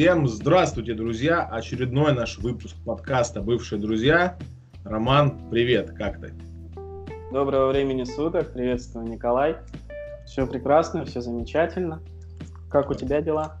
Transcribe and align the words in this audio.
Всем 0.00 0.26
здравствуйте, 0.26 0.94
друзья! 0.94 1.44
Очередной 1.44 2.14
наш 2.14 2.38
выпуск 2.38 2.74
подкаста 2.86 3.42
«Бывшие 3.42 3.78
друзья». 3.78 4.38
Роман, 4.82 5.50
привет, 5.50 5.90
как 5.90 6.18
ты? 6.18 6.32
Доброго 7.30 7.68
времени 7.68 8.04
суток, 8.04 8.54
приветствую, 8.54 9.06
Николай. 9.06 9.56
Все 10.24 10.46
прекрасно, 10.46 11.04
все 11.04 11.20
замечательно. 11.20 12.00
Как 12.70 12.88
у 12.88 12.94
тебя 12.94 13.20
дела? 13.20 13.60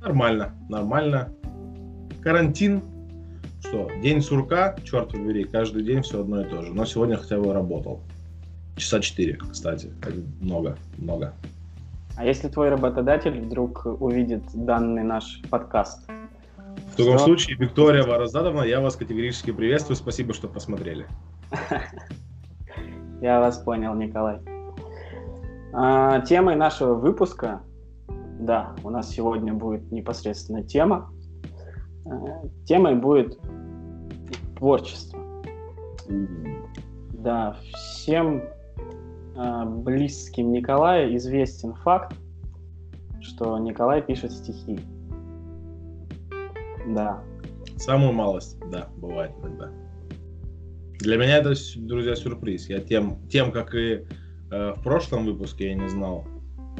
Нормально, 0.00 0.56
нормально. 0.68 1.32
Карантин. 2.20 2.82
Что, 3.60 3.88
день 4.02 4.22
сурка, 4.22 4.74
черт 4.82 5.12
побери, 5.12 5.44
каждый 5.44 5.84
день 5.84 6.02
все 6.02 6.22
одно 6.22 6.40
и 6.40 6.50
то 6.50 6.62
же. 6.62 6.74
Но 6.74 6.84
сегодня 6.84 7.16
хотя 7.16 7.38
бы 7.38 7.52
работал. 7.52 8.00
Часа 8.74 8.98
четыре, 8.98 9.36
кстати. 9.36 9.92
Много, 10.40 10.76
много. 10.98 11.32
А 12.20 12.24
если 12.24 12.48
твой 12.48 12.68
работодатель 12.68 13.40
вдруг 13.40 13.86
увидит 13.86 14.42
данный 14.52 15.02
наш 15.02 15.40
подкаст? 15.48 16.06
В 16.92 16.96
таком 16.96 17.14
что? 17.14 17.24
случае, 17.24 17.56
Виктория 17.56 18.02
Варазадовна, 18.02 18.60
я 18.60 18.82
вас 18.82 18.94
категорически 18.94 19.52
приветствую. 19.52 19.96
Спасибо, 19.96 20.34
что 20.34 20.46
посмотрели. 20.46 21.06
Я 23.22 23.40
вас 23.40 23.56
понял, 23.60 23.94
Николай. 23.94 24.38
А, 25.72 26.20
темой 26.20 26.56
нашего 26.56 26.92
выпуска, 26.92 27.62
да, 28.38 28.74
у 28.84 28.90
нас 28.90 29.08
сегодня 29.08 29.54
будет 29.54 29.90
непосредственно 29.90 30.62
тема. 30.62 31.10
А, 32.04 32.42
темой 32.66 32.96
будет 32.96 33.38
творчество. 34.58 35.18
Да, 37.14 37.56
всем 37.72 38.42
близким 39.64 40.52
Николая 40.52 41.14
известен 41.16 41.74
факт, 41.74 42.16
что 43.20 43.58
Николай 43.58 44.02
пишет 44.02 44.32
стихи. 44.32 44.80
Да. 46.88 47.22
Самую 47.76 48.12
малость, 48.12 48.58
да, 48.70 48.88
бывает 48.96 49.32
иногда. 49.40 49.70
Для 50.98 51.16
меня 51.16 51.38
это, 51.38 51.54
друзья, 51.76 52.14
сюрприз. 52.14 52.68
Я 52.68 52.80
тем, 52.80 53.26
тем 53.28 53.52
как 53.52 53.74
и 53.74 54.04
э, 54.50 54.74
в 54.76 54.82
прошлом 54.82 55.24
выпуске 55.24 55.68
я 55.68 55.74
не 55.74 55.88
знал, 55.88 56.26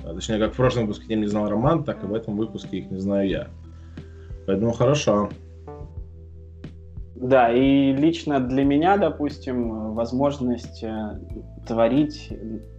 а, 0.05 0.15
точнее, 0.15 0.39
как 0.39 0.53
в 0.53 0.57
прошлом 0.57 0.87
выпуске 0.87 1.15
я 1.15 1.17
не 1.17 1.27
знал 1.27 1.49
Роман, 1.49 1.85
так 1.85 2.05
и 2.05 2.07
в 2.07 2.13
этом 2.13 2.37
выпуске 2.37 2.79
их 2.79 2.91
не 2.91 2.99
знаю 2.99 3.29
я. 3.29 3.49
Поэтому 4.47 4.73
хорошо. 4.73 5.31
Да, 7.21 7.53
и 7.53 7.93
лично 7.93 8.41
для 8.41 8.65
меня, 8.65 8.97
допустим, 8.97 9.93
возможность 9.93 10.83
э, 10.83 11.19
творить, 11.67 12.33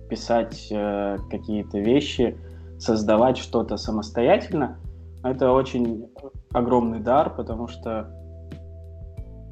писать 0.10 0.68
э, 0.72 1.18
какие-то 1.30 1.78
вещи, 1.78 2.36
создавать 2.80 3.38
что-то 3.38 3.78
самостоятельно, 3.78 4.80
это 5.24 5.52
очень 5.52 6.08
огромный 6.52 7.00
дар, 7.00 7.36
потому 7.36 7.68
что 7.68 8.10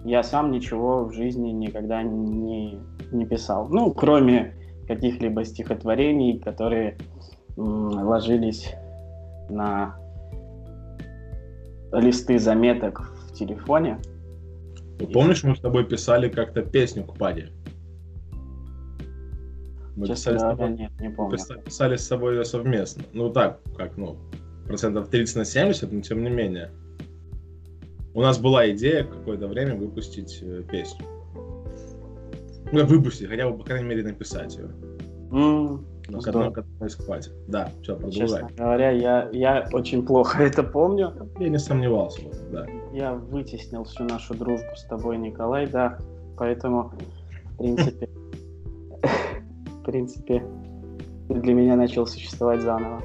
я 0.03 0.23
сам 0.23 0.49
ничего 0.49 1.05
в 1.05 1.13
жизни 1.13 1.49
никогда 1.49 2.01
не, 2.01 2.79
не 3.11 3.25
писал. 3.27 3.67
Ну, 3.69 3.93
кроме 3.93 4.55
каких-либо 4.87 5.45
стихотворений, 5.45 6.39
которые 6.39 6.97
ложились 7.55 8.73
на 9.49 9.95
листы 11.91 12.39
заметок 12.39 13.01
в 13.27 13.33
телефоне. 13.33 13.99
Помнишь, 15.07 15.43
мы 15.43 15.55
с 15.55 15.59
тобой 15.59 15.85
писали 15.85 16.29
как-то 16.29 16.61
песню 16.61 17.05
к 17.05 17.17
Паде? 17.17 17.51
Мы 19.95 20.07
Честно 20.07 20.33
писали, 20.33 20.55
говоря, 20.55 20.73
нет, 20.73 20.91
не 20.99 21.09
помню. 21.09 21.37
Писали, 21.37 21.61
писали 21.61 21.95
с 21.97 22.07
собой 22.07 22.35
ее 22.35 22.45
совместно. 22.45 23.03
Ну 23.13 23.29
так, 23.31 23.61
как, 23.75 23.97
ну, 23.97 24.17
процентов 24.65 25.09
30 25.09 25.35
на 25.35 25.45
70, 25.45 25.91
но 25.91 26.01
тем 26.01 26.23
не 26.23 26.29
менее. 26.29 26.71
У 28.13 28.21
нас 28.21 28.39
была 28.39 28.69
идея 28.71 29.03
какое-то 29.03 29.47
время 29.47 29.75
выпустить 29.75 30.39
э, 30.41 30.63
песню. 30.69 31.05
Ну, 32.71 32.85
выпустить, 32.85 33.27
хотя 33.27 33.49
бы, 33.49 33.57
по 33.57 33.63
крайней 33.63 33.87
мере, 33.87 34.03
написать 34.03 34.55
ее. 34.55 34.69
Mm, 35.31 35.85
на 36.09 36.19
одном 36.19 36.53
хватит. 37.05 37.33
Да, 37.47 37.71
все, 37.81 37.95
продолжай. 37.95 38.27
Честно 38.27 38.49
говоря, 38.57 38.91
я, 38.91 39.29
я 39.31 39.67
очень 39.71 40.05
плохо 40.05 40.43
это 40.43 40.63
помню. 40.63 41.13
Я 41.39 41.49
не 41.49 41.59
сомневался 41.59 42.21
в 42.21 42.27
этом, 42.27 42.51
да. 42.51 42.65
Я 42.93 43.13
вытеснил 43.13 43.83
всю 43.83 44.03
нашу 44.03 44.33
дружбу 44.33 44.75
с 44.75 44.83
тобой, 44.85 45.17
Николай, 45.17 45.67
да. 45.67 45.97
Поэтому, 46.37 46.91
в 47.45 47.57
принципе, 47.57 48.09
в 49.81 49.83
принципе, 49.83 50.43
для 51.29 51.53
меня 51.53 51.75
начал 51.75 52.05
существовать 52.05 52.61
заново. 52.61 53.01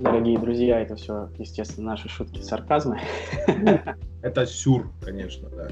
Дорогие 0.00 0.36
друзья, 0.36 0.80
это 0.80 0.96
все, 0.96 1.28
естественно, 1.38 1.90
наши 1.90 2.08
шутки 2.08 2.40
сарказмы. 2.40 3.00
Это 4.22 4.46
сюр, 4.46 4.90
конечно, 5.00 5.48
да. 5.50 5.68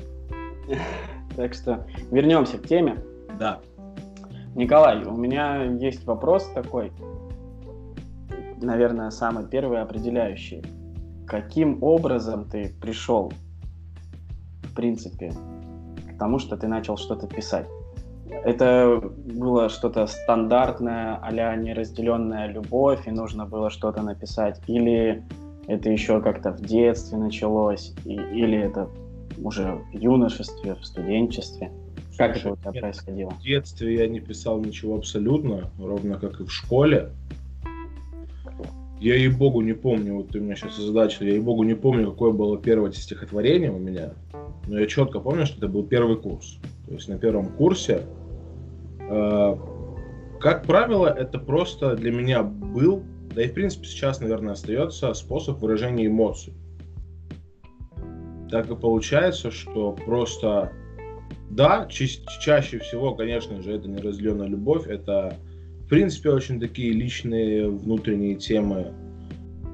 Так 1.37 1.55
что 1.55 1.85
вернемся 2.13 2.59
к 2.59 2.67
теме. 2.67 2.97
Да. 3.41 3.61
Николай, 4.55 5.05
у 5.05 5.17
меня 5.17 5.63
есть 5.63 6.05
вопрос 6.07 6.51
такой, 6.55 6.93
наверное, 8.61 9.11
самый 9.11 9.47
первый 9.47 9.81
определяющий. 9.81 10.63
Каким 11.27 11.83
образом 11.83 12.47
ты 12.47 12.75
пришел, 12.81 13.33
в 14.65 14.75
принципе, 14.75 15.33
к 16.09 16.19
тому, 16.19 16.41
что 16.41 16.57
ты 16.57 16.67
начал 16.67 16.97
что-то 16.97 17.29
писать? 17.29 17.69
Это 18.45 19.01
было 19.01 19.69
что-то 19.69 20.07
стандартное, 20.07 21.19
а-ля 21.23 21.55
неразделенная 21.55 22.49
любовь, 22.49 23.07
и 23.07 23.11
нужно 23.13 23.47
было 23.47 23.71
что-то 23.71 24.03
написать? 24.03 24.61
Или 24.67 25.23
это 25.69 25.91
еще 25.91 26.21
как-то 26.21 26.51
в 26.51 26.61
детстве 26.61 27.19
началось? 27.19 27.95
И, 28.05 28.15
или 28.15 28.59
это 28.59 28.89
уже 29.43 29.81
в 29.93 29.95
юношестве, 29.95 30.75
в 30.75 30.85
студенчестве? 30.85 31.71
Как 32.21 32.37
Слушай, 32.37 32.53
это 32.53 32.69
у 32.69 32.73
тебя 32.73 32.81
происходило? 32.83 33.31
В 33.31 33.43
детстве 33.43 33.95
я 33.95 34.07
не 34.07 34.21
писал 34.21 34.61
ничего 34.61 34.97
абсолютно, 34.97 35.71
ровно 35.79 36.19
как 36.19 36.41
и 36.41 36.45
в 36.45 36.53
школе. 36.53 37.11
Я, 39.01 39.17
ей-богу, 39.17 39.63
не 39.63 39.73
помню, 39.73 40.15
вот 40.15 40.29
ты 40.29 40.41
меня 40.41 40.55
сейчас 40.55 40.79
озадачил, 40.79 41.25
я, 41.25 41.33
ей-богу, 41.33 41.63
не 41.63 41.75
помню, 41.75 42.11
какое 42.11 42.33
было 42.33 42.59
первое 42.59 42.93
стихотворение 42.93 43.71
у 43.71 43.79
меня, 43.79 44.13
но 44.69 44.79
я 44.79 44.87
четко 44.87 45.21
помню, 45.21 45.47
что 45.47 45.57
это 45.57 45.69
был 45.69 45.85
первый 45.85 46.19
курс. 46.19 46.59
То 46.87 46.95
есть 46.95 47.09
на 47.09 47.17
первом 47.19 47.47
курсе 47.57 48.03
Э, 49.11 49.57
как 50.41 50.65
правило, 50.65 51.09
это 51.09 51.39
просто 51.39 51.97
для 51.97 52.13
меня 52.13 52.43
был, 52.43 53.03
да 53.35 53.43
и 53.43 53.49
в 53.49 53.55
принципе 53.55 53.87
сейчас, 53.87 54.21
наверное, 54.21 54.53
остается 54.53 55.13
способ 55.15 55.59
выражения 55.59 56.07
эмоций. 56.07 56.55
Так 58.51 58.71
и 58.71 58.77
получается, 58.77 59.51
что 59.51 59.93
просто, 59.93 60.73
да, 61.51 61.87
ча- 61.89 62.25
чаще 62.41 62.79
всего, 62.79 63.15
конечно 63.15 63.61
же, 63.63 63.75
это 63.75 63.89
неразделенная 63.89 64.47
любовь, 64.47 64.87
это, 64.87 65.37
в 65.85 65.89
принципе, 65.89 66.31
очень 66.31 66.61
такие 66.61 66.93
личные 66.93 67.69
внутренние 67.69 68.37
темы, 68.37 68.93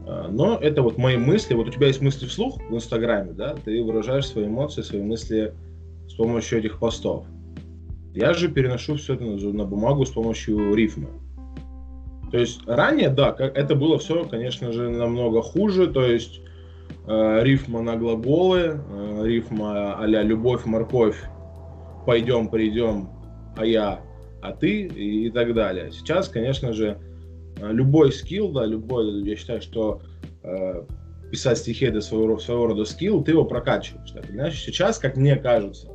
э, 0.06 0.28
но 0.31 0.56
это 0.56 0.83
вот 0.83 0.99
мои 0.99 1.17
мысли. 1.17 1.55
Вот 1.55 1.69
у 1.69 1.71
тебя 1.71 1.89
есть 1.89 2.00
мысли 2.00 2.27
вслух 2.27 2.59
в 2.71 2.75
Инстаграме, 2.75 3.33
да? 3.33 3.55
Ты 3.65 3.83
выражаешь 3.83 4.27
свои 4.27 4.47
эмоции, 4.47 4.83
свои 4.83 5.03
мысли 5.03 5.53
с 6.09 6.15
помощью 6.15 6.61
этих 6.61 6.78
постов. 6.78 7.27
Я 8.15 8.33
же 8.33 8.49
переношу 8.49 8.97
все 8.97 9.15
это 9.15 9.25
на 9.25 9.65
бумагу 9.65 10.06
с 10.06 10.11
помощью 10.11 10.75
рифма. 10.75 11.11
То 12.31 12.38
есть 12.38 12.61
ранее, 12.67 13.11
да, 13.11 13.34
это 13.38 13.75
было 13.75 13.99
все, 13.99 14.25
конечно 14.25 14.73
же, 14.73 14.88
намного 14.88 15.43
хуже. 15.43 15.87
То 15.87 16.05
есть 16.05 16.41
э, 17.06 17.41
рифма 17.43 17.83
на 17.83 17.97
глаголы, 17.97 18.81
э, 18.81 19.23
рифма 19.25 19.99
а 19.99 20.06
любовь, 20.06 20.65
морковь, 20.65 21.23
пойдем, 22.06 22.49
придем, 22.49 23.11
а 23.56 23.67
я, 23.67 24.00
а 24.41 24.53
ты 24.53 24.83
и, 24.83 25.27
и 25.27 25.31
так 25.31 25.55
далее. 25.55 25.91
Сейчас, 25.93 26.29
конечно 26.29 26.73
же, 26.73 26.99
э, 27.61 27.73
любой 27.73 28.12
скилл, 28.12 28.53
да, 28.53 28.64
любой, 28.64 29.23
я 29.25 29.37
считаю, 29.37 29.61
что 29.61 30.00
э, 30.43 30.85
писать 31.31 31.58
стихи 31.58 31.87
это 31.87 32.00
своего, 32.00 32.38
своего 32.38 32.69
рода 32.69 32.85
скилл, 32.85 33.23
ты 33.25 33.32
его 33.32 33.44
прокачиваешь. 33.44 34.11
Так, 34.11 34.31
иначе 34.31 34.56
сейчас, 34.56 34.99
как 34.99 35.17
мне 35.17 35.37
кажется, 35.37 35.88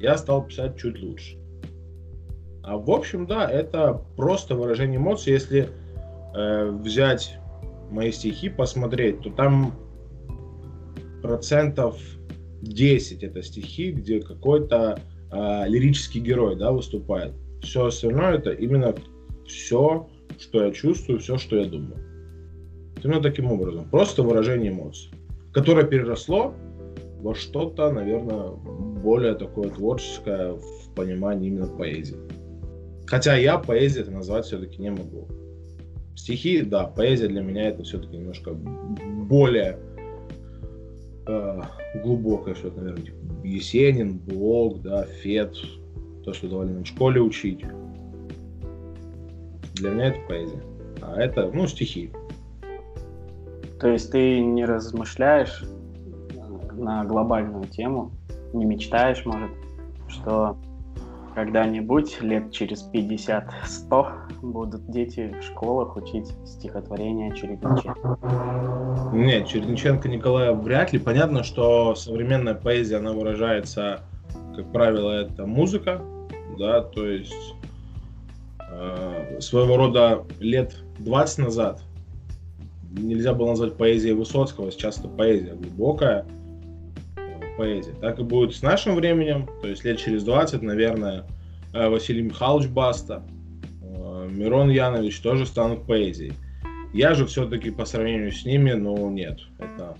я 0.00 0.18
стал 0.18 0.46
писать 0.46 0.76
чуть 0.76 1.00
лучше. 1.00 1.38
А 2.62 2.76
в 2.76 2.90
общем, 2.90 3.26
да, 3.26 3.48
это 3.48 4.02
просто 4.16 4.56
выражение 4.56 4.98
эмоций. 4.98 5.32
Если 5.32 5.68
э, 6.34 6.70
взять 6.82 7.38
мои 7.90 8.10
стихи, 8.10 8.48
посмотреть, 8.48 9.20
то 9.20 9.30
там 9.30 9.72
процентов 11.22 11.96
10 12.62 13.22
это 13.22 13.42
стихи, 13.42 13.92
где 13.92 14.20
какой-то 14.20 14.98
э, 15.30 15.68
лирический 15.68 16.20
герой 16.20 16.56
да, 16.56 16.72
выступает. 16.72 17.32
Все 17.62 17.86
остальное 17.86 18.38
это 18.38 18.50
именно 18.50 18.94
все, 19.46 20.08
что 20.38 20.64
я 20.64 20.72
чувствую, 20.72 21.18
все, 21.20 21.38
что 21.38 21.56
я 21.56 21.64
думаю. 21.64 21.98
Именно 23.02 23.22
таким 23.22 23.50
образом. 23.50 23.88
Просто 23.90 24.22
выражение 24.22 24.72
эмоций, 24.72 25.10
которое 25.52 25.86
переросло 25.86 26.54
во 27.20 27.34
что-то, 27.34 27.90
наверное, 27.90 28.50
более 28.50 29.34
такое 29.34 29.70
творческое 29.70 30.52
в 30.52 30.94
понимании 30.94 31.48
именно 31.48 31.66
поэзии. 31.66 32.16
Хотя 33.06 33.36
я 33.36 33.58
поэзией 33.58 34.02
это 34.02 34.10
назвать 34.10 34.46
все-таки 34.46 34.80
не 34.80 34.90
могу. 34.90 35.28
Стихи, 36.16 36.62
да, 36.62 36.84
поэзия 36.84 37.28
для 37.28 37.42
меня 37.42 37.68
это 37.68 37.84
все-таки 37.84 38.16
немножко 38.16 38.52
более 38.52 39.78
э, 41.26 41.60
глубокое 42.02 42.54
что-то, 42.54 42.80
наверное, 42.80 43.04
типа 43.04 43.16
Есенин, 43.44 44.18
Блок, 44.18 44.82
да, 44.82 45.04
Фет, 45.04 45.56
то, 46.24 46.32
что 46.32 46.48
давали 46.48 46.72
в 46.72 46.84
школе 46.84 47.20
учить. 47.20 47.64
Для 49.74 49.90
меня 49.90 50.06
это 50.06 50.18
поэзия. 50.26 50.62
А 51.02 51.20
это, 51.20 51.50
ну, 51.52 51.66
стихи. 51.66 52.10
То 53.78 53.88
есть 53.88 54.10
ты 54.10 54.40
не 54.40 54.64
размышляешь 54.64 55.64
на 56.72 57.04
глобальную 57.04 57.64
тему, 57.64 58.10
не 58.52 58.64
мечтаешь, 58.64 59.24
может, 59.24 59.50
что 60.08 60.56
когда-нибудь, 61.36 62.22
лет 62.22 62.50
через 62.50 62.88
50-100, 62.90 64.40
будут 64.40 64.90
дети 64.90 65.36
в 65.38 65.44
школах 65.44 65.94
учить 65.94 66.28
стихотворение 66.46 67.30
Чередниченко? 67.36 68.18
Нет, 69.12 69.46
Чередниченко 69.46 70.08
Николая 70.08 70.52
вряд 70.54 70.94
ли. 70.94 70.98
Понятно, 70.98 71.44
что 71.44 71.94
современная 71.94 72.54
поэзия, 72.54 72.96
она 72.96 73.12
выражается, 73.12 74.00
как 74.56 74.72
правило, 74.72 75.12
это 75.12 75.44
музыка, 75.44 76.00
да, 76.58 76.80
то 76.80 77.06
есть 77.06 77.54
э, 78.70 79.38
своего 79.40 79.76
рода 79.76 80.24
лет 80.40 80.74
20 81.00 81.38
назад 81.40 81.82
нельзя 82.92 83.34
было 83.34 83.48
назвать 83.48 83.76
поэзией 83.76 84.14
Высоцкого, 84.14 84.72
сейчас 84.72 85.00
это 85.00 85.08
поэзия 85.08 85.52
глубокая, 85.52 86.24
поэзии. 87.56 87.94
Так 88.00 88.18
и 88.18 88.22
будет 88.22 88.54
с 88.54 88.62
нашим 88.62 88.94
временем, 88.94 89.48
то 89.62 89.68
есть 89.68 89.84
лет 89.84 89.98
через 89.98 90.24
20, 90.24 90.62
наверное, 90.62 91.26
э, 91.72 91.88
Василий 91.88 92.22
Михайлович 92.22 92.68
Баста, 92.68 93.24
э, 93.82 94.28
Мирон 94.30 94.70
Янович 94.70 95.20
тоже 95.20 95.46
станут 95.46 95.86
поэзией. 95.86 96.32
Я 96.92 97.14
же 97.14 97.26
все-таки 97.26 97.70
по 97.70 97.84
сравнению 97.84 98.32
с 98.32 98.44
ними, 98.44 98.72
ну 98.72 99.10
нет, 99.10 99.40
это 99.58 99.96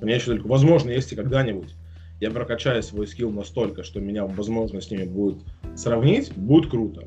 мне 0.00 0.14
еще 0.14 0.26
только, 0.26 0.46
возможно, 0.46 0.90
если 0.90 1.14
когда-нибудь 1.14 1.74
я 2.20 2.30
прокачаю 2.30 2.82
свой 2.82 3.06
скилл 3.06 3.30
настолько, 3.30 3.82
что 3.82 4.00
меня, 4.00 4.26
возможно, 4.26 4.80
с 4.80 4.90
ними 4.90 5.04
будет 5.04 5.38
сравнить, 5.74 6.32
будет 6.36 6.70
круто. 6.70 7.06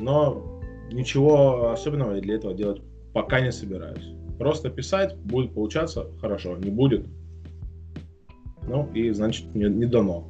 Но 0.00 0.60
ничего 0.90 1.70
особенного 1.70 2.14
я 2.14 2.20
для 2.20 2.34
этого 2.36 2.54
делать 2.54 2.82
пока 3.12 3.40
не 3.40 3.52
собираюсь. 3.52 4.12
Просто 4.38 4.70
писать, 4.70 5.16
будет 5.16 5.54
получаться 5.54 6.06
хорошо, 6.20 6.56
не 6.56 6.70
будет, 6.70 7.06
ну 8.66 8.88
и, 8.94 9.10
значит, 9.10 9.54
не, 9.54 9.64
не 9.64 9.86
дано 9.86 10.24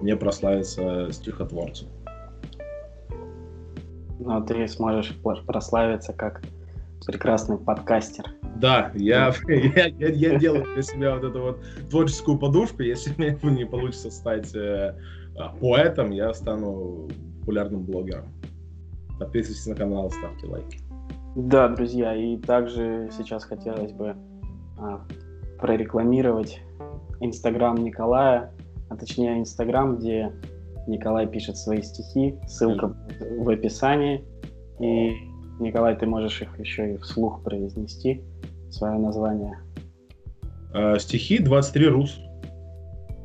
мне 0.00 0.16
прославиться 0.16 1.08
стихотворцем. 1.10 1.88
Ну, 4.18 4.44
ты 4.44 4.66
сможешь 4.68 5.14
прославиться 5.46 6.12
как 6.12 6.42
прекрасный 7.06 7.58
подкастер. 7.58 8.24
Да, 8.56 8.90
я, 8.94 9.32
я, 9.48 9.86
я, 9.86 10.08
я 10.08 10.38
делаю 10.38 10.64
для 10.74 10.82
себя 10.82 11.14
вот 11.14 11.24
эту 11.24 11.42
вот 11.42 11.60
творческую 11.90 12.38
подушку. 12.38 12.82
Если 12.82 13.12
мне 13.16 13.38
не 13.56 13.66
получится 13.66 14.10
стать 14.10 14.54
э, 14.54 14.94
а, 15.38 15.54
поэтом, 15.60 16.10
я 16.10 16.32
стану 16.34 17.08
популярным 17.40 17.84
блогером. 17.84 18.24
Подписывайтесь 19.18 19.66
на 19.66 19.74
канал, 19.74 20.10
ставьте 20.10 20.46
лайки. 20.46 20.80
Да, 21.36 21.68
друзья, 21.68 22.14
и 22.14 22.36
также 22.38 23.10
сейчас 23.16 23.44
хотелось 23.44 23.92
бы 23.92 24.16
а, 24.78 25.06
прорекламировать 25.58 26.60
Инстаграм 27.20 27.76
Николая, 27.76 28.52
а 28.88 28.96
точнее 28.96 29.38
Инстаграм, 29.38 29.96
где 29.96 30.32
Николай 30.86 31.26
пишет 31.26 31.56
свои 31.56 31.82
стихи, 31.82 32.36
ссылка 32.46 32.94
в 33.38 33.48
описании. 33.48 34.24
И, 34.78 35.12
Николай, 35.58 35.96
ты 35.96 36.06
можешь 36.06 36.42
их 36.42 36.58
еще 36.58 36.94
и 36.94 36.96
вслух 36.98 37.42
произнести, 37.42 38.22
свое 38.70 38.98
название. 38.98 39.58
А, 40.72 40.98
стихи 40.98 41.38
23 41.38 41.88
рус. 41.88 42.20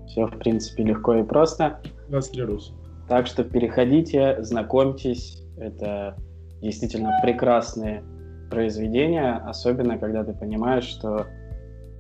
Все, 0.07 0.25
в 0.25 0.38
принципе, 0.39 0.83
легко 0.83 1.15
и 1.15 1.23
просто. 1.23 1.79
23 2.09 2.43
рус. 2.43 2.73
Так 3.07 3.27
что 3.27 3.43
переходите, 3.43 4.41
знакомьтесь. 4.41 5.43
Это 5.57 6.15
действительно 6.61 7.11
прекрасные 7.21 8.03
произведения, 8.49 9.41
особенно 9.45 9.97
когда 9.97 10.23
ты 10.23 10.33
понимаешь, 10.33 10.85
что 10.85 11.27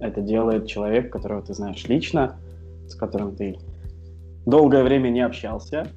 это 0.01 0.21
делает 0.21 0.67
человек, 0.67 1.11
которого 1.11 1.41
ты 1.41 1.53
знаешь 1.53 1.83
лично, 1.87 2.35
с 2.87 2.95
которым 2.95 3.35
ты 3.35 3.57
долгое 4.45 4.83
время 4.83 5.09
не 5.09 5.21
общался. 5.21 5.87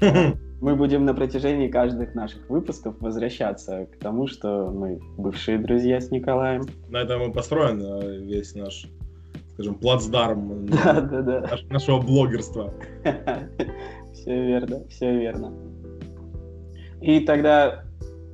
Мы 0.60 0.76
будем 0.76 1.04
на 1.04 1.14
протяжении 1.14 1.68
каждых 1.68 2.14
наших 2.14 2.48
выпусков 2.48 2.94
возвращаться 3.00 3.86
к 3.86 3.98
тому, 3.98 4.26
что 4.26 4.70
мы 4.70 4.98
бывшие 5.18 5.58
друзья 5.58 6.00
с 6.00 6.10
Николаем. 6.10 6.62
На 6.88 7.02
этом 7.02 7.30
и 7.30 7.34
построен 7.34 7.82
э, 7.82 8.18
весь 8.20 8.54
наш, 8.54 8.86
скажем, 9.52 9.74
плацдарм 9.74 10.64
да, 10.84 11.02
да, 11.02 11.20
да. 11.20 11.50
нашего 11.68 12.00
блогерства. 12.00 12.72
Все 14.14 14.46
верно, 14.46 14.86
все 14.88 15.18
верно. 15.18 15.52
И 17.02 17.20
тогда 17.20 17.84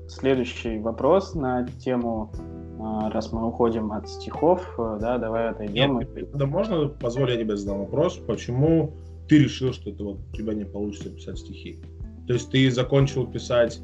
следующий 0.07 0.79
вопрос 0.79 1.35
на 1.35 1.67
тему 1.67 2.31
раз 2.81 3.33
мы 3.33 3.47
уходим 3.47 3.93
от 3.93 4.09
стихов, 4.09 4.75
э, 4.79 4.99
да, 5.01 5.19
давай 5.19 5.51
отойдем. 5.51 5.99
Нет, 5.99 6.31
да 6.33 6.47
можно 6.47 6.89
позволить 6.89 7.35
я 7.37 7.41
тебе 7.41 7.57
задам 7.57 7.81
вопрос, 7.81 8.17
почему 8.17 8.93
ты 9.29 9.39
решил, 9.39 9.73
что 9.73 9.91
это 9.91 10.03
вот 10.05 10.19
у 10.33 10.37
тебя 10.37 10.55
не 10.55 10.65
получится 10.65 11.11
писать 11.11 11.39
стихи? 11.39 11.79
То 12.27 12.35
есть 12.35 12.51
ты 12.51 12.71
закончил 12.71 13.27
писать, 13.27 13.81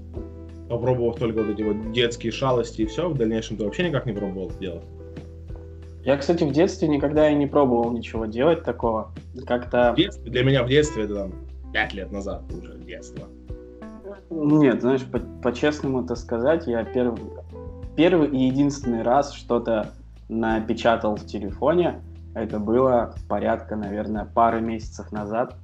попробовав 0.68 1.18
только 1.18 1.42
вот 1.42 1.50
эти 1.50 1.62
вот 1.62 1.92
детские 1.92 2.32
шалости 2.32 2.82
и 2.82 2.86
все, 2.86 3.08
в 3.08 3.16
дальнейшем 3.16 3.56
ты 3.56 3.64
вообще 3.64 3.88
никак 3.88 4.06
не 4.06 4.12
пробовал 4.12 4.52
делать? 4.60 4.84
Я, 6.04 6.16
кстати, 6.16 6.44
в 6.44 6.52
детстве 6.52 6.86
никогда 6.86 7.28
и 7.28 7.34
не 7.34 7.48
пробовал 7.48 7.90
ничего 7.90 8.26
делать 8.26 8.62
такого. 8.62 9.10
Как-то... 9.44 9.92
В 9.92 9.96
детстве? 9.96 10.30
Для 10.30 10.44
меня 10.44 10.62
в 10.62 10.68
детстве 10.68 11.02
это 11.02 11.14
там 11.14 11.32
пять 11.72 11.94
лет 11.94 12.12
назад 12.12 12.44
уже 12.52 12.78
детство. 12.78 13.26
Нет, 14.30 14.80
знаешь, 14.80 15.02
по-честному 15.42 16.04
это 16.04 16.14
сказать, 16.14 16.66
я 16.66 16.84
первый, 16.84 17.20
первый 17.96 18.28
и 18.28 18.46
единственный 18.46 19.02
раз 19.02 19.32
что-то 19.32 19.90
напечатал 20.28 21.16
в 21.16 21.24
телефоне, 21.26 22.00
это 22.34 22.58
было 22.58 23.14
порядка, 23.28 23.76
наверное, 23.76 24.26
пары 24.26 24.60
месяцев 24.60 25.10
назад. 25.10 25.56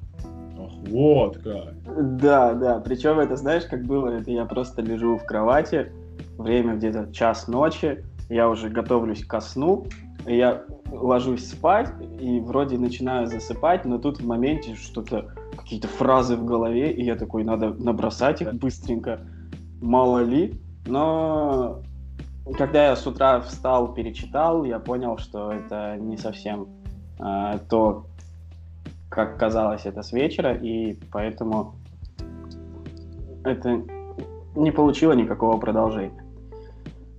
Ох, 0.59 0.73
вот 0.89 1.39
как. 1.39 2.17
Да, 2.17 2.55
да. 2.55 2.81
Причем 2.81 3.19
это, 3.19 3.37
знаешь, 3.37 3.65
как 3.67 3.85
было? 3.85 4.09
Это 4.09 4.31
я 4.31 4.45
просто 4.45 4.81
лежу 4.83 5.19
в 5.19 5.25
кровати, 5.25 5.93
время 6.39 6.77
где-то 6.77 7.13
час 7.13 7.49
ночи, 7.49 8.05
я 8.29 8.49
уже 8.49 8.69
готовлюсь 8.69 9.25
ко 9.25 9.41
сну, 9.41 9.87
я 10.27 10.63
ложусь 10.91 11.49
спать 11.49 11.93
и 12.21 12.41
вроде 12.41 12.79
начинаю 12.79 13.27
засыпать, 13.27 13.85
но 13.85 13.99
тут 13.99 14.21
в 14.21 14.27
моменте 14.27 14.75
что-то, 14.75 15.31
какие-то 15.57 15.89
фразы 15.89 16.37
в 16.37 16.45
голове, 16.45 16.93
и 16.93 17.05
я 17.05 17.17
такой, 17.17 17.45
надо 17.45 17.75
набросать 17.75 18.41
их 18.43 18.55
быстренько, 18.55 19.21
мало 19.81 20.23
ли. 20.23 20.55
Но 20.87 21.83
когда 22.57 22.89
я 22.89 22.97
с 22.97 23.07
утра 23.07 23.41
встал, 23.41 23.95
перечитал, 23.95 24.65
я 24.65 24.79
понял, 24.79 25.19
что 25.19 25.53
это 25.53 25.97
не 25.97 26.17
совсем 26.17 26.69
э, 27.19 27.59
то, 27.69 28.07
как 29.09 29.39
казалось 29.39 29.83
это 29.85 30.03
с 30.03 30.13
вечера, 30.13 30.55
и 30.55 30.99
поэтому 31.13 31.75
это 33.45 33.83
не 34.57 34.71
получило 34.71 35.13
никакого 35.13 35.59
продолжения. 35.59 36.25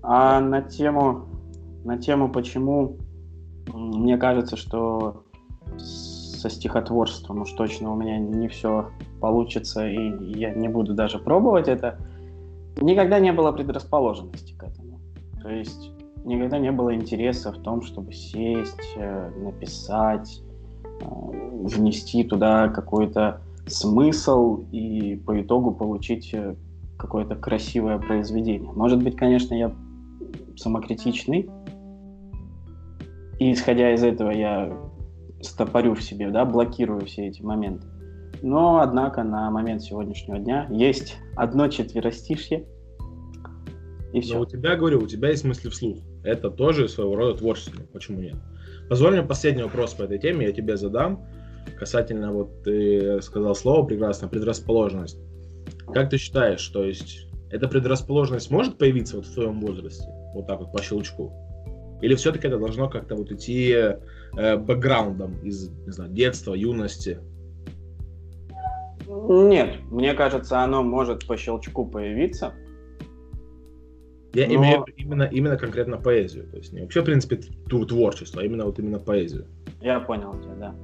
А 0.01 0.41
на 0.41 0.61
тему, 0.61 1.25
на 1.83 1.97
тему, 1.97 2.29
почему 2.29 2.97
мне 3.73 4.17
кажется, 4.17 4.57
что 4.57 5.23
со 5.77 6.49
стихотворством 6.49 7.41
уж 7.41 7.51
точно 7.53 7.93
у 7.93 7.95
меня 7.95 8.19
не 8.19 8.49
все 8.49 8.89
получится, 9.21 9.87
и 9.87 10.37
я 10.37 10.53
не 10.53 10.67
буду 10.67 10.93
даже 10.93 11.19
пробовать 11.19 11.69
это, 11.69 11.97
никогда 12.81 13.19
не 13.19 13.31
было 13.31 13.53
предрасположенности 13.53 14.53
к 14.53 14.63
этому. 14.63 14.82
То 15.43 15.49
есть 15.49 15.91
никогда 16.23 16.57
не 16.57 16.71
было 16.71 16.95
интереса 16.95 17.51
в 17.51 17.61
том, 17.61 17.81
чтобы 17.81 18.13
сесть, 18.13 18.95
э, 18.95 19.29
написать, 19.37 20.41
э, 20.83 21.05
внести 21.05 22.23
туда 22.23 22.69
какой-то 22.69 23.41
смысл 23.67 24.63
и 24.71 25.21
по 25.25 25.39
итогу 25.41 25.71
получить 25.71 26.33
э, 26.33 26.55
какое-то 26.97 27.35
красивое 27.35 27.99
произведение. 27.99 28.71
Может 28.71 29.03
быть, 29.03 29.17
конечно, 29.17 29.53
я 29.53 29.73
самокритичный, 30.55 31.49
и 33.39 33.51
исходя 33.51 33.93
из 33.93 34.03
этого 34.03 34.31
я 34.31 34.71
стопорю 35.41 35.95
в 35.95 36.01
себе, 36.01 36.29
да, 36.29 36.45
блокирую 36.45 37.05
все 37.05 37.27
эти 37.27 37.41
моменты. 37.41 37.85
Но, 38.41 38.79
однако, 38.79 39.23
на 39.23 39.51
момент 39.51 39.81
сегодняшнего 39.81 40.39
дня 40.39 40.67
есть 40.69 41.17
одно 41.35 41.67
четверостишье, 41.67 42.65
и 44.13 44.21
все. 44.21 44.35
Но 44.35 44.41
у 44.41 44.45
тебя, 44.45 44.75
говорю, 44.75 44.99
у 44.99 45.07
тебя 45.07 45.29
есть 45.29 45.43
мысли 45.43 45.69
вслух. 45.69 45.99
Это 46.23 46.49
тоже 46.49 46.87
своего 46.87 47.15
рода 47.15 47.37
творчество. 47.37 47.81
Почему 47.91 48.21
нет? 48.21 48.35
Позволь 48.87 49.13
мне 49.13 49.23
последний 49.23 49.63
вопрос 49.63 49.93
по 49.93 50.03
этой 50.03 50.19
теме, 50.19 50.45
я 50.45 50.53
тебе 50.53 50.77
задам. 50.77 51.25
Касательно, 51.77 52.31
вот 52.31 52.63
ты 52.63 53.21
сказал 53.21 53.55
слово 53.55 53.85
прекрасно, 53.85 54.27
предрасположенность. 54.27 55.17
Как 55.93 56.09
ты 56.09 56.17
считаешь, 56.17 56.65
то 56.67 56.83
есть 56.83 57.27
эта 57.49 57.67
предрасположенность 57.67 58.51
может 58.51 58.77
появиться 58.77 59.17
вот 59.17 59.25
в 59.25 59.33
твоем 59.33 59.61
возрасте, 59.61 60.05
вот 60.35 60.45
так 60.47 60.59
вот 60.59 60.71
по 60.71 60.81
щелчку? 60.81 61.31
Или 62.01 62.15
все-таки 62.15 62.47
это 62.47 62.59
должно 62.59 62.89
как-то 62.89 63.15
вот 63.15 63.31
идти 63.31 63.71
э, 63.71 64.57
бэкграундом 64.57 65.39
из, 65.41 65.69
не 65.69 65.91
знаю, 65.91 66.11
детства, 66.11 66.53
юности? 66.53 67.19
Нет, 69.07 69.77
мне 69.89 70.13
кажется, 70.13 70.59
оно 70.61 70.83
может 70.83 71.25
по 71.25 71.37
щелчку 71.37 71.85
появиться. 71.85 72.53
Я 74.33 74.47
но... 74.47 74.55
имею 74.55 74.85
именно, 74.97 75.23
именно 75.23 75.57
конкретно 75.57 75.97
поэзию. 75.97 76.45
То 76.47 76.57
есть 76.57 76.73
не 76.73 76.81
вообще, 76.81 77.01
в 77.01 77.05
принципе, 77.05 77.39
творчество, 77.67 78.41
а 78.41 78.45
именно 78.45 78.65
вот 78.65 78.79
именно 78.79 78.99
поэзию. 78.99 79.45
Я 79.81 79.99
понял 79.99 80.33
тебя, 80.39 80.55
да. 80.55 80.75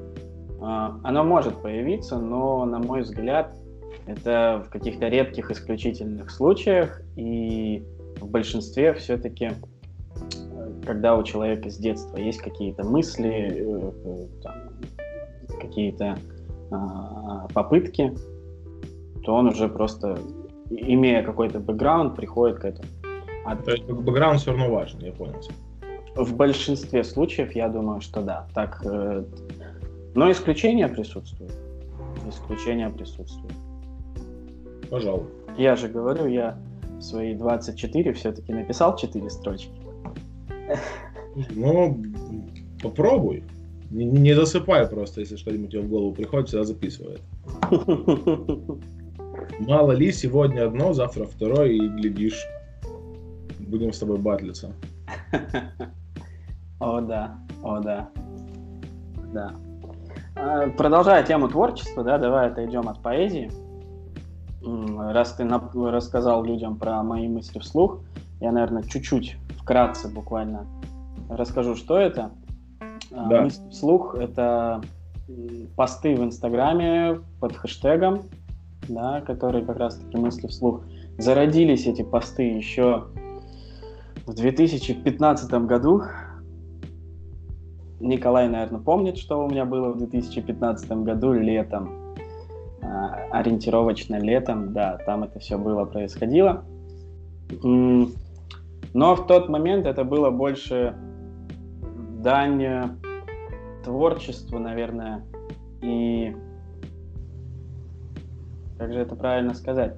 А, 0.62 1.00
оно 1.04 1.24
может 1.24 1.56
появиться, 1.62 2.20
но, 2.20 2.66
на 2.66 2.80
мой 2.80 3.02
взгляд, 3.02 3.56
это 4.06 4.64
в 4.66 4.70
каких-то 4.70 5.08
редких 5.08 5.52
исключительных 5.52 6.30
случаях, 6.32 7.02
и 7.16 7.84
в 8.20 8.28
большинстве 8.28 8.94
все-таки, 8.94 9.46
э, 9.46 10.72
когда 10.86 11.16
у 11.16 11.24
человека 11.24 11.70
с 11.70 11.78
детства 11.78 12.18
есть 12.18 12.40
какие-то 12.40 12.84
мысли, 12.84 13.48
э, 13.52 14.28
какие-то 15.60 16.18
а, 16.72 17.48
попытки, 17.54 18.16
то 19.24 19.34
он 19.34 19.48
уже 19.48 19.68
просто, 19.68 20.20
имея 20.70 21.24
какой-то 21.24 21.60
бэкграунд, 21.60 22.16
приходит 22.16 22.60
к 22.60 22.66
этому. 22.66 22.88
А... 23.46 23.56
То 23.56 23.72
есть 23.72 23.86
бэкграунд 23.86 24.40
все 24.40 24.52
равно 24.52 24.70
важен, 24.70 25.00
я 25.00 25.12
понял. 25.12 25.36
В 26.16 26.36
большинстве 26.36 27.04
случаев, 27.04 27.56
я 27.56 27.70
думаю, 27.70 28.02
что 28.02 28.22
да. 28.22 28.48
Так, 28.54 28.82
но 28.84 30.32
исключения 30.32 30.88
присутствуют. 30.88 31.54
Исключения 32.28 32.90
присутствуют. 32.90 33.54
Пожалуй. 34.90 35.28
Я 35.58 35.76
же 35.76 35.88
говорю, 35.88 36.28
я 36.28 36.58
свои 37.00 37.36
24 37.36 38.14
все-таки 38.14 38.54
написал 38.54 38.98
4 38.98 39.30
строчки. 39.30 39.72
Ну, 41.56 42.04
попробуй. 42.82 43.44
Не, 43.92 44.06
не 44.06 44.34
засыпай 44.34 44.88
просто, 44.88 45.22
если 45.22 45.36
что-нибудь 45.36 45.72
тебе 45.72 45.82
в 45.82 45.90
голову 45.90 46.14
приходит, 46.14 46.50
всегда 46.50 46.64
записывай. 46.64 47.18
Мало 49.60 49.94
ли, 49.94 50.12
сегодня 50.12 50.68
одно, 50.68 50.94
завтра 50.94 51.26
второе, 51.26 51.70
и 51.70 51.80
глядишь, 51.80 52.46
будем 53.70 53.94
с 53.94 54.00
тобой 54.00 54.18
батлиться. 54.18 54.74
О, 56.80 57.02
да, 57.02 57.38
о, 57.62 57.80
да. 57.80 58.10
Да. 59.34 59.52
А, 60.36 60.70
продолжая 60.70 61.24
тему 61.24 61.50
творчества, 61.50 62.06
да, 62.06 62.18
давай 62.18 62.48
отойдем 62.48 62.88
от 62.88 63.02
поэзии. 63.02 63.52
Раз 64.62 65.34
ты 65.34 65.46
рассказал 65.48 66.44
людям 66.44 66.78
про 66.78 67.04
мои 67.04 67.28
мысли 67.28 67.60
вслух, 67.60 68.00
я, 68.40 68.54
наверное, 68.54 68.84
чуть-чуть, 68.84 69.36
вкратце 69.58 70.08
буквально 70.08 70.66
расскажу, 71.30 71.76
что 71.76 71.98
это. 71.98 72.32
А, 73.12 73.28
да. 73.28 73.42
Мысли 73.42 73.70
вслух— 73.70 74.16
это 74.20 74.82
посты 75.76 76.16
в 76.16 76.24
Инстаграме 76.24 77.20
под 77.40 77.56
хэштегом, 77.56 78.24
да, 78.88 79.22
которые 79.22 79.66
как 79.66 79.78
раз-таки 79.78 80.18
мысли 80.18 80.48
вслух. 80.48 80.82
Зародились 81.18 81.86
эти 81.86 82.02
посты 82.02 82.44
еще 82.44 83.08
в 84.30 84.36
2015 84.36 85.52
году, 85.66 86.04
Николай, 88.00 88.48
наверное, 88.48 88.80
помнит, 88.80 89.18
что 89.18 89.44
у 89.44 89.50
меня 89.50 89.66
было 89.66 89.92
в 89.92 89.98
2015 89.98 90.92
году 91.04 91.34
летом. 91.34 92.16
А, 92.84 93.16
ориентировочно 93.32 94.18
летом, 94.20 94.72
да, 94.72 95.00
там 95.04 95.24
это 95.24 95.40
все 95.40 95.58
было, 95.58 95.86
происходило. 95.86 96.64
Но 97.64 99.16
в 99.16 99.26
тот 99.26 99.50
момент 99.50 99.88
это 99.88 100.04
было 100.04 100.30
больше 100.30 100.96
дань 102.22 102.98
творчеству, 103.84 104.60
наверное, 104.60 105.26
и 105.82 106.36
как 108.78 108.94
же 108.94 109.00
это 109.00 109.16
правильно 109.16 109.56
сказать? 109.56 109.96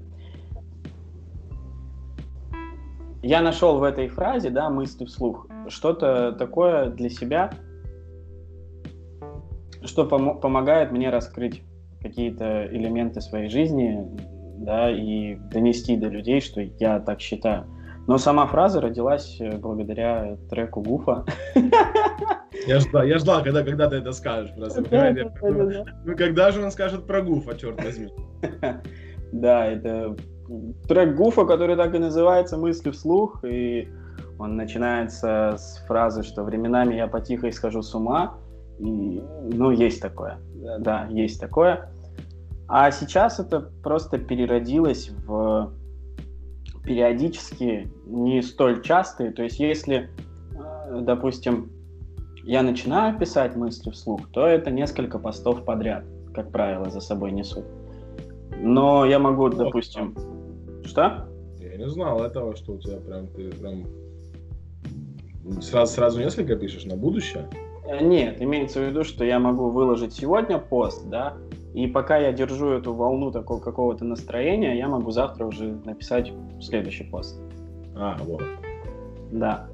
Я 3.23 3.41
нашел 3.41 3.77
в 3.77 3.83
этой 3.83 4.07
фразе, 4.07 4.49
да, 4.49 4.69
мысли 4.69 5.05
вслух, 5.05 5.47
что-то 5.67 6.31
такое 6.31 6.89
для 6.89 7.09
себя, 7.09 7.51
что 9.83 10.07
пом- 10.07 10.39
помогает 10.39 10.91
мне 10.91 11.09
раскрыть 11.09 11.61
какие-то 12.01 12.65
элементы 12.67 13.21
своей 13.21 13.49
жизни, 13.49 14.07
да, 14.57 14.89
и 14.89 15.35
донести 15.35 15.97
до 15.97 16.07
людей, 16.07 16.41
что 16.41 16.61
я 16.61 16.99
так 16.99 17.21
считаю. 17.21 17.65
Но 18.07 18.17
сама 18.17 18.47
фраза 18.47 18.81
родилась 18.81 19.39
э, 19.39 19.57
благодаря 19.57 20.37
треку 20.49 20.81
Гуфа. 20.81 21.23
Я 22.67 22.79
ждал, 22.79 23.03
я 23.03 23.17
ждал, 23.19 23.43
когда, 23.43 23.63
когда 23.63 23.89
ты 23.89 23.97
это 23.97 24.11
скажешь. 24.11 24.53
Просто, 24.55 24.83
ну, 26.03 26.15
когда 26.17 26.51
же 26.51 26.63
он 26.63 26.71
скажет 26.71 27.07
про 27.07 27.21
Гуфа, 27.21 27.55
черт 27.57 27.83
возьми? 27.83 28.09
Да, 29.31 29.65
это 29.65 30.17
трек 30.87 31.15
Гуфа, 31.15 31.45
который 31.45 31.75
так 31.75 31.95
и 31.95 31.99
называется 31.99 32.57
«Мысли 32.57 32.91
вслух», 32.91 33.43
и 33.43 33.89
он 34.39 34.55
начинается 34.55 35.55
с 35.57 35.83
фразы, 35.87 36.23
что 36.23 36.43
временами 36.43 36.95
я 36.95 37.07
потихо 37.07 37.49
исхожу 37.49 37.81
с 37.81 37.93
ума, 37.93 38.37
и, 38.79 39.23
ну, 39.53 39.71
есть 39.71 40.01
такое. 40.01 40.39
Да, 40.79 41.07
есть 41.09 41.39
такое. 41.39 41.89
А 42.67 42.89
сейчас 42.91 43.39
это 43.39 43.69
просто 43.83 44.17
переродилось 44.17 45.11
в 45.27 45.73
периодически 46.83 47.91
не 48.05 48.41
столь 48.41 48.81
частые. 48.81 49.31
То 49.31 49.43
есть 49.43 49.59
если, 49.59 50.09
э, 50.87 51.01
допустим, 51.01 51.69
я 52.43 52.63
начинаю 52.63 53.17
писать 53.19 53.55
мысли 53.55 53.91
вслух, 53.91 54.21
то 54.31 54.47
это 54.47 54.71
несколько 54.71 55.19
постов 55.19 55.63
подряд, 55.63 56.05
как 56.33 56.51
правило, 56.51 56.89
за 56.89 57.01
собой 57.01 57.31
несут. 57.31 57.65
Но 58.57 59.05
я 59.05 59.19
могу, 59.19 59.49
допустим... 59.49 60.15
Что? 60.83 61.27
Я 61.59 61.77
не 61.77 61.87
знал 61.89 62.23
этого, 62.23 62.55
что 62.55 62.73
у 62.73 62.77
тебя 62.79 62.97
прям 62.97 63.27
ты 63.27 63.51
прям 63.51 63.85
сразу, 65.61 65.93
сразу 65.93 66.19
несколько 66.19 66.55
пишешь 66.55 66.85
на 66.85 66.95
будущее. 66.95 67.47
Э, 67.87 68.03
нет, 68.03 68.41
имеется 68.41 68.79
в 68.79 68.83
виду, 68.83 69.03
что 69.03 69.23
я 69.23 69.39
могу 69.39 69.69
выложить 69.69 70.13
сегодня 70.13 70.57
пост, 70.57 71.07
да, 71.07 71.37
и 71.73 71.87
пока 71.87 72.17
я 72.17 72.31
держу 72.31 72.71
эту 72.71 72.93
волну 72.93 73.31
такого 73.31 73.59
какого-то 73.59 74.05
настроения, 74.05 74.77
я 74.77 74.87
могу 74.87 75.11
завтра 75.11 75.45
уже 75.45 75.79
написать 75.85 76.31
следующий 76.59 77.05
пост. 77.05 77.39
А, 77.95 78.17
вот. 78.25 78.43
Да. 79.31 79.67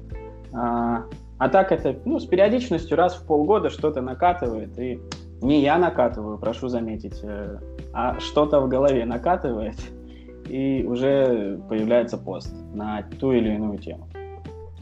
А, 0.52 1.04
а 1.38 1.48
так 1.48 1.72
это, 1.72 1.96
ну, 2.04 2.18
с 2.18 2.26
периодичностью 2.26 2.96
раз 2.96 3.16
в 3.16 3.26
полгода 3.26 3.70
что-то 3.70 4.00
накатывает, 4.00 4.78
и 4.78 5.00
не 5.40 5.62
я 5.62 5.78
накатываю, 5.78 6.38
прошу 6.38 6.68
заметить, 6.68 7.20
э, 7.22 7.58
а 7.92 8.18
что-то 8.20 8.60
в 8.60 8.68
голове 8.68 9.04
накатывает, 9.04 9.76
и 10.48 10.84
уже 10.84 11.60
появляется 11.68 12.18
пост 12.18 12.52
на 12.74 13.02
ту 13.20 13.32
или 13.32 13.54
иную 13.54 13.78
тему. 13.78 14.08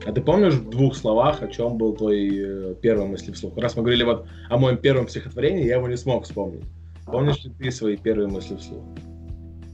А 0.04 0.12
ты 0.12 0.20
помнишь 0.20 0.54
в 0.54 0.70
двух 0.70 0.94
словах, 0.94 1.42
о 1.42 1.48
чем 1.48 1.78
был 1.78 1.94
твой 1.94 2.28
э, 2.30 2.74
первый 2.82 3.06
мысли 3.06 3.32
вслух? 3.32 3.56
Раз 3.56 3.76
мы 3.76 3.82
говорили 3.82 4.04
вот 4.04 4.26
о 4.50 4.58
моем 4.58 4.76
первом 4.76 5.08
стихотворении, 5.08 5.64
я 5.64 5.76
его 5.76 5.88
не 5.88 5.96
смог 5.96 6.24
вспомнить. 6.24 6.64
Помнишь 7.06 7.44
ли 7.44 7.50
ты 7.58 7.70
свои 7.70 7.96
первые 7.96 8.28
мысли 8.28 8.56
вслух? 8.56 8.82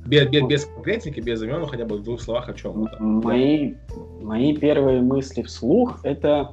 Без, 0.06 0.28
без, 0.28 0.46
без 0.46 0.64
конкретики, 0.66 1.20
без 1.20 1.42
имен, 1.42 1.60
но 1.60 1.66
хотя 1.66 1.84
бы 1.84 1.96
в 1.96 2.02
двух 2.02 2.20
словах 2.20 2.48
о 2.48 2.54
чем? 2.54 2.88
Мои, 2.98 3.74
мои 4.20 4.56
первые 4.56 5.00
мысли 5.00 5.42
вслух 5.42 6.00
это 6.04 6.52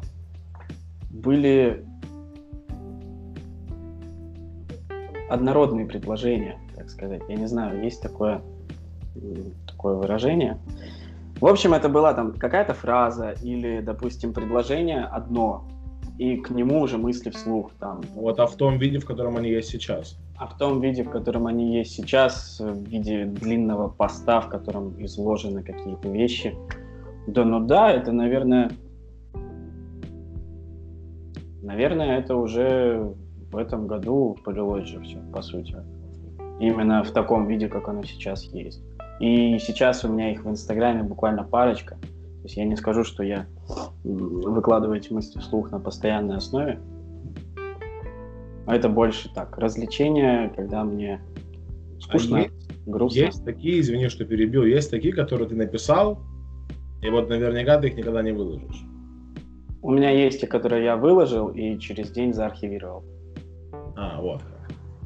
были 1.09 1.83
однородные 5.29 5.85
предложения, 5.85 6.59
так 6.75 6.89
сказать. 6.89 7.21
Я 7.29 7.35
не 7.35 7.47
знаю, 7.47 7.83
есть 7.83 8.01
такое, 8.01 8.41
такое 9.67 9.95
выражение. 9.95 10.57
В 11.39 11.47
общем, 11.47 11.73
это 11.73 11.87
была 11.87 12.13
там 12.13 12.33
какая-то 12.33 12.73
фраза 12.73 13.33
или, 13.41 13.79
допустим, 13.81 14.33
предложение 14.33 15.05
одно, 15.05 15.63
и 16.17 16.35
к 16.35 16.49
нему 16.49 16.81
уже 16.81 16.97
мысли 16.97 17.29
вслух 17.29 17.71
там. 17.79 18.01
Вот, 18.13 18.39
а 18.39 18.45
в 18.45 18.55
том 18.55 18.77
виде, 18.77 18.99
в 18.99 19.05
котором 19.05 19.37
они 19.37 19.49
есть 19.49 19.69
сейчас? 19.69 20.19
А 20.37 20.47
в 20.47 20.57
том 20.57 20.81
виде, 20.81 21.03
в 21.03 21.09
котором 21.09 21.47
они 21.47 21.77
есть 21.77 21.93
сейчас, 21.93 22.59
в 22.59 22.83
виде 22.83 23.25
длинного 23.25 23.87
поста, 23.87 24.41
в 24.41 24.49
котором 24.49 25.01
изложены 25.03 25.63
какие-то 25.63 26.09
вещи. 26.09 26.55
Да, 27.27 27.45
ну 27.45 27.59
да, 27.65 27.91
это, 27.91 28.11
наверное, 28.11 28.71
наверное, 31.61 32.19
это 32.19 32.35
уже 32.35 33.13
в 33.51 33.57
этом 33.57 33.87
году 33.87 34.37
полилось 34.43 34.87
же 34.87 35.01
все, 35.01 35.19
по 35.33 35.41
сути. 35.41 35.75
Именно 36.59 37.03
в 37.03 37.11
таком 37.11 37.47
виде, 37.47 37.69
как 37.69 37.87
оно 37.87 38.03
сейчас 38.03 38.43
есть. 38.43 38.81
И 39.19 39.59
сейчас 39.59 40.03
у 40.05 40.07
меня 40.07 40.31
их 40.31 40.45
в 40.45 40.49
Инстаграме 40.49 41.03
буквально 41.03 41.43
парочка. 41.43 41.95
То 41.95 42.43
есть 42.43 42.55
я 42.55 42.65
не 42.65 42.77
скажу, 42.77 43.03
что 43.03 43.23
я 43.23 43.47
выкладываю 44.03 44.97
эти 44.97 45.11
мысли 45.11 45.39
вслух 45.39 45.71
на 45.71 45.79
постоянной 45.79 46.37
основе. 46.37 46.79
Это 48.65 48.87
больше 48.87 49.33
так, 49.33 49.57
развлечение, 49.57 50.53
когда 50.55 50.83
мне 50.83 51.21
скучно. 51.99 52.37
А 52.37 52.41
есть, 52.43 52.85
грустно. 52.85 53.19
Есть 53.19 53.43
такие, 53.43 53.81
извини, 53.81 54.07
что 54.07 54.25
перебил, 54.25 54.63
есть 54.63 54.89
такие, 54.89 55.13
которые 55.13 55.49
ты 55.49 55.55
написал, 55.55 56.19
и 57.01 57.09
вот 57.09 57.29
наверняка 57.29 57.79
ты 57.79 57.87
их 57.87 57.95
никогда 57.95 58.21
не 58.21 58.31
выложишь. 58.31 58.85
У 59.81 59.91
меня 59.91 60.11
есть 60.11 60.41
те, 60.41 60.47
которые 60.47 60.83
я 60.83 60.97
выложил 60.97 61.49
и 61.49 61.79
через 61.79 62.11
день 62.11 62.33
заархивировал. 62.33 63.03
А, 63.95 64.21
вот. 64.21 64.41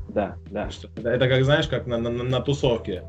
Да, 0.10 0.36
да. 0.52 0.70
Что, 0.70 0.90
это, 0.98 1.10
это 1.10 1.28
как, 1.28 1.44
знаешь, 1.44 1.68
как 1.68 1.88
на, 1.88 1.98
на, 1.98 2.10
на 2.10 2.40
тусовке. 2.42 3.04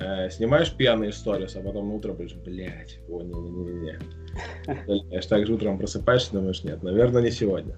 Э, 0.00 0.30
снимаешь 0.30 0.74
пьяные 0.74 1.12
сторис, 1.12 1.56
а 1.56 1.60
потом 1.60 1.92
утром 1.92 2.14
говоришь, 2.14 2.34
блядь, 2.34 2.98
о, 3.08 3.20
не-не-не-не. 3.20 3.98
Знаешь, 4.86 5.26
так 5.26 5.46
же 5.46 5.54
утром 5.54 5.78
просыпаешься, 5.78 6.32
думаешь, 6.32 6.64
нет, 6.64 6.82
наверное, 6.82 7.22
не 7.22 7.30
сегодня. 7.30 7.76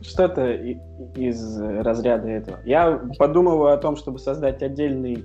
Что-то 0.00 0.54
из 1.16 1.60
разряда 1.60 2.28
этого. 2.28 2.60
Я 2.64 2.98
подумываю 3.18 3.72
о 3.72 3.76
том, 3.76 3.96
чтобы 3.96 4.18
создать 4.18 4.62
отдельный 4.62 5.24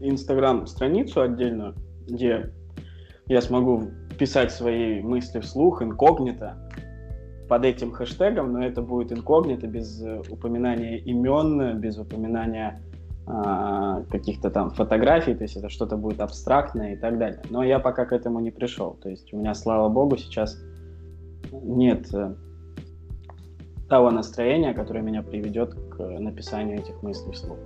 инстаграм-страницу 0.00 1.20
отдельную, 1.20 1.74
где 2.08 2.52
я 3.26 3.40
смогу 3.40 3.90
писать 4.18 4.50
свои 4.50 5.00
мысли 5.02 5.38
вслух, 5.38 5.82
инкогнито, 5.82 6.56
под 7.48 7.64
этим 7.64 7.92
хэштегом, 7.92 8.52
но 8.52 8.64
это 8.64 8.80
будет 8.80 9.12
инкогнито, 9.12 9.66
без 9.66 10.02
э, 10.02 10.22
упоминания 10.30 10.98
имен, 10.98 11.80
без 11.80 11.98
упоминания 11.98 12.80
каких-то 14.10 14.50
там 14.50 14.70
фотографий, 14.70 15.34
то 15.34 15.44
есть 15.44 15.56
это 15.56 15.68
что-то 15.68 15.96
будет 15.96 16.20
абстрактное 16.20 16.94
и 16.94 16.96
так 16.96 17.18
далее. 17.18 17.42
Но 17.50 17.62
я 17.62 17.78
пока 17.78 18.04
к 18.04 18.12
этому 18.12 18.40
не 18.40 18.50
пришел. 18.50 18.96
То 19.02 19.08
есть 19.08 19.32
у 19.32 19.38
меня, 19.38 19.54
слава 19.54 19.88
богу, 19.88 20.16
сейчас 20.16 20.58
нет 21.52 22.12
э, 22.14 22.34
того 23.88 24.10
настроения, 24.10 24.74
которое 24.74 25.02
меня 25.02 25.22
приведет 25.22 25.74
к 25.74 25.98
написанию 25.98 26.78
этих 26.78 27.02
мыслей 27.02 27.32
вслух. 27.32 27.58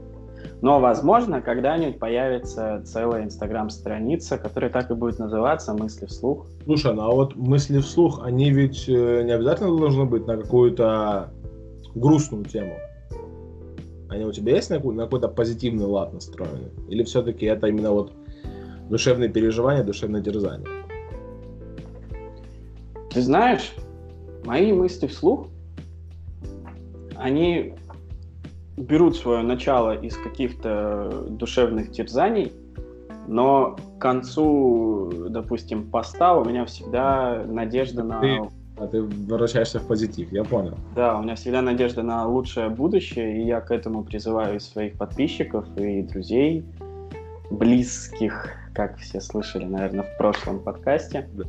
Но, 0.60 0.80
возможно, 0.80 1.40
когда-нибудь 1.40 1.98
появится 1.98 2.82
целая 2.84 3.24
инстаграм-страница, 3.24 4.38
которая 4.38 4.70
так 4.70 4.90
и 4.90 4.94
будет 4.94 5.18
называться 5.18 5.74
«Мысли 5.74 6.06
вслух». 6.06 6.46
Слушай, 6.64 6.94
ну 6.94 7.02
а 7.02 7.14
вот 7.14 7.36
мысли 7.36 7.80
вслух, 7.80 8.20
они 8.22 8.50
ведь 8.50 8.88
э, 8.88 9.22
не 9.24 9.32
обязательно 9.32 9.76
должны 9.76 10.04
быть 10.04 10.26
на 10.26 10.36
какую-то 10.36 11.30
грустную 11.94 12.44
тему. 12.44 12.74
Они 14.08 14.24
у 14.24 14.32
тебя 14.32 14.54
есть 14.56 14.70
на, 14.70 14.76
какой- 14.76 14.94
на 14.94 15.04
какой-то 15.04 15.28
позитивный 15.28 15.86
лад 15.86 16.12
настроены? 16.12 16.70
Или 16.88 17.02
все-таки 17.04 17.46
это 17.46 17.66
именно 17.68 17.92
вот 17.92 18.12
душевные 18.90 19.28
переживания, 19.28 19.82
душевное 19.82 20.22
терзание? 20.22 20.68
Ты 23.10 23.22
знаешь, 23.22 23.72
мои 24.44 24.72
мысли 24.72 25.06
вслух, 25.06 25.48
они 27.16 27.74
берут 28.76 29.16
свое 29.16 29.42
начало 29.42 29.96
из 29.96 30.16
каких-то 30.16 31.26
душевных 31.30 31.92
терзаний, 31.92 32.52
но 33.28 33.76
к 33.76 34.00
концу, 34.00 35.28
допустим, 35.30 35.90
поста 35.90 36.36
у 36.36 36.44
меня 36.44 36.64
всегда 36.66 37.44
надежда 37.46 38.02
на... 38.02 38.20
Ты- 38.20 38.40
А 38.76 38.88
ты 38.88 39.02
возвращаешься 39.02 39.78
в 39.78 39.86
позитив, 39.86 40.32
я 40.32 40.42
понял. 40.42 40.76
Да, 40.96 41.18
у 41.18 41.22
меня 41.22 41.36
всегда 41.36 41.62
надежда 41.62 42.02
на 42.02 42.26
лучшее 42.26 42.68
будущее, 42.70 43.40
и 43.40 43.46
я 43.46 43.60
к 43.60 43.70
этому 43.70 44.02
призываю 44.02 44.56
и 44.56 44.58
своих 44.58 44.94
подписчиков, 44.94 45.64
и 45.76 46.02
друзей, 46.02 46.64
близких, 47.50 48.50
как 48.74 48.98
все 48.98 49.20
слышали, 49.20 49.64
наверное, 49.64 50.02
в 50.02 50.16
прошлом 50.18 50.58
подкасте. 50.58 51.28
Да. 51.34 51.44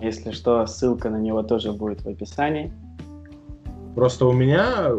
Если 0.00 0.30
что, 0.30 0.64
ссылка 0.66 1.10
на 1.10 1.16
него 1.16 1.42
тоже 1.42 1.72
будет 1.72 2.02
в 2.02 2.08
описании. 2.08 2.72
Просто 3.96 4.26
у 4.26 4.32
меня, 4.32 4.92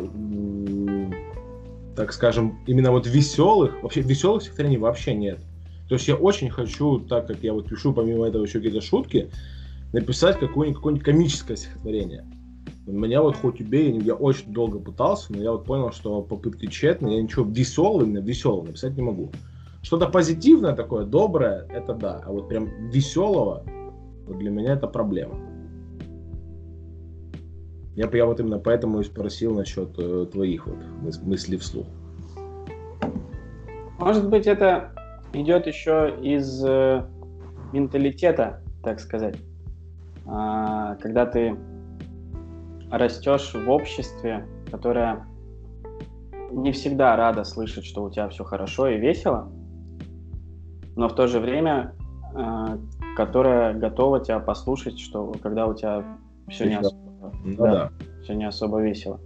так 1.96 2.12
скажем, 2.12 2.60
именно 2.68 2.92
вот 2.92 3.08
веселых, 3.08 3.82
вообще 3.82 4.02
веселых 4.02 4.44
стихотворений 4.44 4.78
вообще 4.78 5.16
нет. 5.16 5.40
То 5.88 5.96
есть 5.96 6.08
я 6.08 6.16
очень 6.16 6.50
хочу, 6.50 7.00
так 7.00 7.28
как 7.28 7.38
я 7.42 7.54
вот 7.54 7.68
пишу 7.68 7.94
помимо 7.94 8.28
этого 8.28 8.44
еще 8.44 8.60
какие-то 8.60 8.82
шутки, 8.82 9.30
написать 9.94 10.40
какое-нибудь, 10.40 10.78
какое-нибудь 10.78 11.06
комическое 11.06 11.56
стихотворение. 11.56 12.26
Меня 12.86 13.22
вот 13.22 13.38
хоть 13.38 13.62
убей, 13.62 13.98
я 14.02 14.16
очень 14.16 14.52
долго 14.52 14.80
пытался, 14.80 15.32
но 15.32 15.42
я 15.42 15.52
вот 15.52 15.66
понял, 15.66 15.92
что 15.92 16.22
попытки 16.22 16.66
тщетны, 16.66 17.16
я 17.16 17.22
ничего 17.22 17.46
веселого, 17.46 18.04
именно 18.04 18.20
веселого 18.20 18.66
написать 18.66 18.98
не 18.98 19.04
могу. 19.04 19.32
Что-то 19.82 20.08
позитивное 20.08 20.76
такое, 20.76 21.06
доброе, 21.06 21.66
это 21.70 21.94
да, 21.94 22.22
а 22.26 22.32
вот 22.32 22.50
прям 22.50 22.90
веселого, 22.90 23.64
вот 24.28 24.38
для 24.38 24.50
меня 24.50 24.74
это 24.74 24.88
проблема. 24.88 25.36
Я, 27.96 28.10
я 28.12 28.26
вот 28.26 28.40
именно 28.40 28.60
поэтому 28.60 29.02
и 29.02 29.04
спросил 29.04 29.54
насчет 29.54 29.90
э, 30.00 30.26
твоих 30.32 30.66
вот 30.66 30.78
мыс- 31.04 31.24
мыслей 31.24 31.58
вслух. 31.58 31.86
Может 34.00 34.28
быть, 34.30 34.48
это 34.48 34.92
идет 35.34 35.68
еще 35.68 36.18
из 36.22 36.64
э, 36.66 37.06
менталитета, 37.72 38.62
так 38.84 39.00
сказать. 39.00 39.38
А, 40.26 40.96
когда 40.96 41.26
ты 41.26 41.56
растешь 42.92 43.54
в 43.54 43.70
обществе, 43.70 44.46
которое 44.72 45.26
не 46.52 46.72
всегда 46.72 47.16
рада 47.16 47.44
слышать, 47.44 47.86
что 47.86 48.04
у 48.04 48.10
тебя 48.12 48.30
все 48.30 48.44
хорошо 48.44 48.88
и 48.88 49.00
весело, 49.00 49.52
но 50.96 51.10
в 51.10 51.16
то 51.16 51.28
же 51.28 51.40
время, 51.40 51.96
а, 52.36 52.78
которое 53.18 53.74
готово 53.74 54.20
тебя 54.20 54.40
послушать, 54.40 55.00
что 55.00 55.34
когда 55.42 55.68
у 55.68 55.74
тебя 55.74 56.04
все 56.50 56.68
не 56.68 56.76
особо 56.80 57.34
Ну 57.44 57.56
Да. 57.58 57.72
да. 57.72 57.92
все 58.24 58.34
не 58.34 58.46
особо 58.46 58.82
весело. 58.82 59.20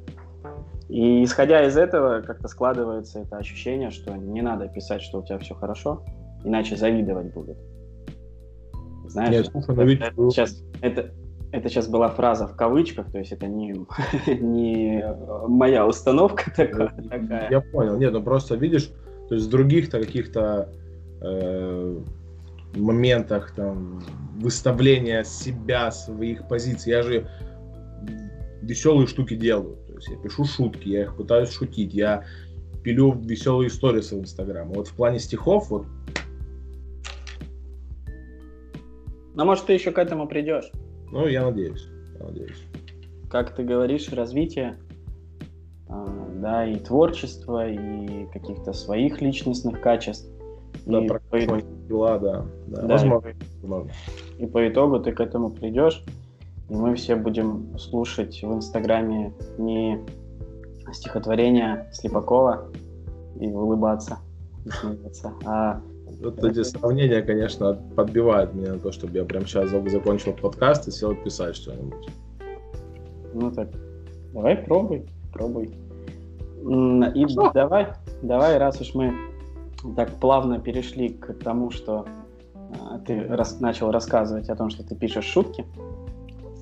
И 0.90 1.24
исходя 1.24 1.66
из 1.68 1.76
этого, 1.76 2.22
как-то 2.22 2.48
складывается 2.48 3.20
это 3.20 3.38
ощущение, 3.38 3.92
что 3.92 4.16
не 4.16 4.42
надо 4.42 4.70
писать, 4.70 5.02
что 5.02 5.20
у 5.20 5.24
тебя 5.26 5.38
все 5.40 5.54
хорошо, 5.54 6.04
иначе 6.46 6.78
завидовать 6.78 7.34
будут. 7.34 7.58
Знаешь, 9.08 9.50
Нет, 9.54 9.68
ну 9.68 9.84
ведь- 9.84 10.02
это, 10.02 10.30
сейчас, 10.30 10.64
это, 10.82 11.12
это 11.52 11.70
сейчас 11.70 11.88
была 11.88 12.10
фраза 12.10 12.48
в 12.48 12.56
кавычках, 12.56 13.12
то 13.12 13.20
есть 13.20 13.32
это 13.32 13.48
не, 13.48 13.76
не 14.28 15.04
моя 15.48 15.88
установка 15.88 16.52
такая. 16.56 16.90
такая. 17.10 17.50
Я 17.50 17.62
понял. 17.62 17.98
Нет, 17.98 18.13
ну 18.13 18.22
просто 18.22 18.56
видишь, 18.56 18.92
то 19.30 19.36
есть 19.36 19.48
в 19.48 19.50
других-то 19.50 20.00
каких-то 20.00 20.70
э, 21.22 22.00
моментах 22.76 23.54
там 23.56 24.04
выставления 24.40 25.24
себя, 25.24 25.92
своих 25.92 26.48
позиций, 26.48 26.92
я 26.92 27.02
же 27.02 27.28
веселые 28.62 29.08
штуки 29.08 29.36
делаю. 29.36 29.78
То 29.88 29.94
есть 29.96 30.08
я 30.10 30.18
пишу 30.18 30.46
шутки, 30.46 30.90
я 30.90 31.04
их 31.04 31.16
пытаюсь 31.16 31.52
шутить, 31.52 31.94
я 31.94 32.24
пилю 32.84 33.13
веселые 33.13 33.70
истории 33.70 34.02
в 34.02 34.13
Инстаграм. 34.13 34.68
Вот 34.70 34.88
в 34.88 34.94
плане 34.94 35.20
стихов, 35.20 35.70
вот 35.70 35.86
Но 39.38 39.45
может 39.45 39.67
ты 39.67 39.73
еще 39.73 39.91
к 39.91 40.00
этому 40.00 40.28
придешь. 40.28 40.71
Ну, 41.12 41.28
я 41.28 41.45
надеюсь. 41.45 41.88
Я 42.19 42.26
надеюсь. 42.26 42.63
Как 43.30 43.54
ты 43.56 43.63
говоришь, 43.63 44.12
развитие, 44.12 44.78
а, 45.88 46.28
да, 46.34 46.65
и 46.65 46.78
творчества, 46.80 47.69
и 47.69 48.26
каких-то 48.34 48.73
своих 48.73 49.21
личностных 49.21 49.80
качеств. 49.80 50.28
Да, 50.88 51.04
и, 51.04 51.08
про 51.08 51.19
по, 51.19 51.39
свои 51.39 51.62
дела, 51.88 52.17
да. 52.17 52.45
да. 52.65 52.82
да, 52.82 52.88
Возможно. 52.88 53.30
и 53.30 53.34
по- 53.34 53.67
возможно. 53.67 53.91
И 54.39 54.45
по 54.47 54.67
итогу 54.67 55.00
ты 55.02 55.12
к 55.12 55.19
этому 55.19 55.52
придешь, 55.52 56.04
и 56.69 56.73
мы 56.73 56.95
все 56.95 57.15
будем 57.15 57.78
слушать 57.78 58.41
в 58.41 58.52
Инстаграме 58.52 59.34
не 59.60 60.00
стихотворения 60.93 61.88
Слепакова 61.93 62.71
и 63.39 63.52
улыбаться, 63.52 64.17
и 64.65 64.69
смеяться, 64.71 65.32
а 65.45 65.80
Вот 66.21 66.43
эти 66.43 66.63
сравнения, 66.63 67.21
конечно, 67.21 67.73
подбивают 67.95 68.53
меня 68.53 68.73
на 68.73 68.80
то, 68.80 68.91
чтобы 68.91 69.13
я 69.17 69.23
прям 69.23 69.45
сейчас 69.45 69.69
закончил 69.69 70.34
подкаст 70.34 70.88
и 70.88 70.91
сел 70.91 71.15
писать 71.15 71.56
что-нибудь. 71.56 72.10
ну 73.34 73.51
так, 73.51 73.69
давай 74.34 74.56
пробуй, 74.58 75.06
пробуй. 75.32 75.65
И 75.65 77.25
Хорошо. 77.25 77.51
давай, 77.53 77.88
давай, 78.23 78.58
раз 78.58 78.82
уж 78.82 78.93
мы 78.95 79.13
так 79.95 80.10
плавно 80.19 80.60
перешли 80.60 81.10
к 81.10 81.34
тому, 81.36 81.69
что 81.69 82.06
а, 82.82 82.97
ты 82.99 83.21
рас- 83.27 83.60
начал 83.60 83.91
рассказывать 83.91 84.49
о 84.49 84.56
том, 84.56 84.69
что 84.71 84.84
ты 84.84 84.95
пишешь 84.95 85.25
шутки. 85.25 85.65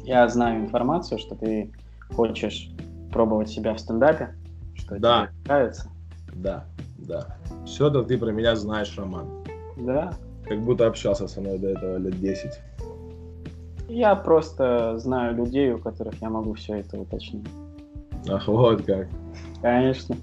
Я 0.04 0.28
знаю 0.28 0.62
информацию, 0.62 1.18
что 1.18 1.34
ты 1.36 1.72
хочешь 2.14 2.70
пробовать 3.12 3.50
себя 3.50 3.74
в 3.74 3.80
стендапе, 3.80 4.36
что 4.76 5.00
Да. 5.00 5.28
тебе 5.28 5.36
нравится. 5.46 5.90
Да, 6.36 6.66
да. 6.98 7.38
Все 7.66 7.88
это 7.88 8.04
ты 8.04 8.18
про 8.18 8.32
меня 8.32 8.56
знаешь, 8.58 8.94
Роман. 8.98 9.45
Да. 9.78 10.14
Как 10.48 10.62
будто 10.62 10.88
общался 10.88 11.28
со 11.28 11.42
мной 11.42 11.58
до 11.58 11.70
этого 11.70 11.98
лет 11.98 12.20
10. 12.20 12.52
Я 13.90 14.16
просто 14.16 14.98
знаю 14.98 15.36
людей, 15.36 15.72
у 15.72 15.80
которых 15.80 16.22
я 16.22 16.30
могу 16.30 16.54
все 16.54 16.76
это 16.80 17.00
уточнить. 17.00 17.48
Ах, 18.28 18.48
вот 18.48 18.84
как. 18.84 19.08
Конечно. 19.62 20.16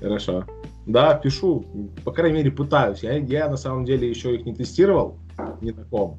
Хорошо. 0.00 0.44
Да, 0.86 1.14
пишу. 1.14 1.64
По 2.04 2.12
крайней 2.12 2.38
мере, 2.38 2.50
пытаюсь. 2.50 3.02
Я, 3.02 3.16
я 3.18 3.48
на 3.48 3.56
самом 3.56 3.84
деле 3.84 4.08
еще 4.08 4.34
их 4.34 4.44
не 4.44 4.54
тестировал. 4.54 5.18
Ни 5.60 5.70
на 5.70 5.84
ком. 5.84 6.18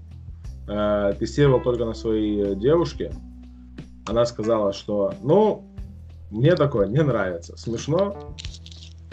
Э, 0.67 1.13
тестировал 1.19 1.61
только 1.61 1.85
на 1.85 1.93
своей 1.93 2.53
э, 2.53 2.55
девушке. 2.55 3.11
Она 4.07 4.25
сказала, 4.25 4.71
что, 4.73 5.13
ну, 5.21 5.65
мне 6.29 6.55
такое 6.55 6.87
не 6.87 7.03
нравится. 7.03 7.57
Смешно. 7.57 8.15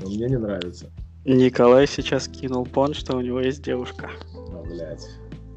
но 0.00 0.08
мне 0.08 0.28
не 0.28 0.38
нравится. 0.38 0.90
Николай 1.28 1.86
сейчас 1.86 2.26
кинул 2.26 2.64
пон, 2.64 2.94
что 2.94 3.16
у 3.16 3.20
него 3.20 3.40
есть 3.40 3.62
девушка. 3.62 4.10
А, 4.50 4.62
блядь, 4.62 5.06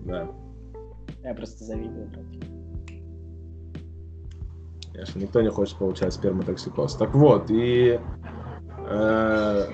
да. 0.03 0.29
Я 1.23 1.33
просто 1.33 1.63
завидую, 1.63 2.07
братик. 2.07 2.43
Конечно, 4.91 5.19
никто 5.19 5.41
не 5.41 5.49
хочет 5.49 5.77
получать 5.77 6.13
сперматоксикоз. 6.13 6.95
Так 6.95 7.15
вот, 7.15 7.49
и 7.49 7.99
э, 8.89 9.65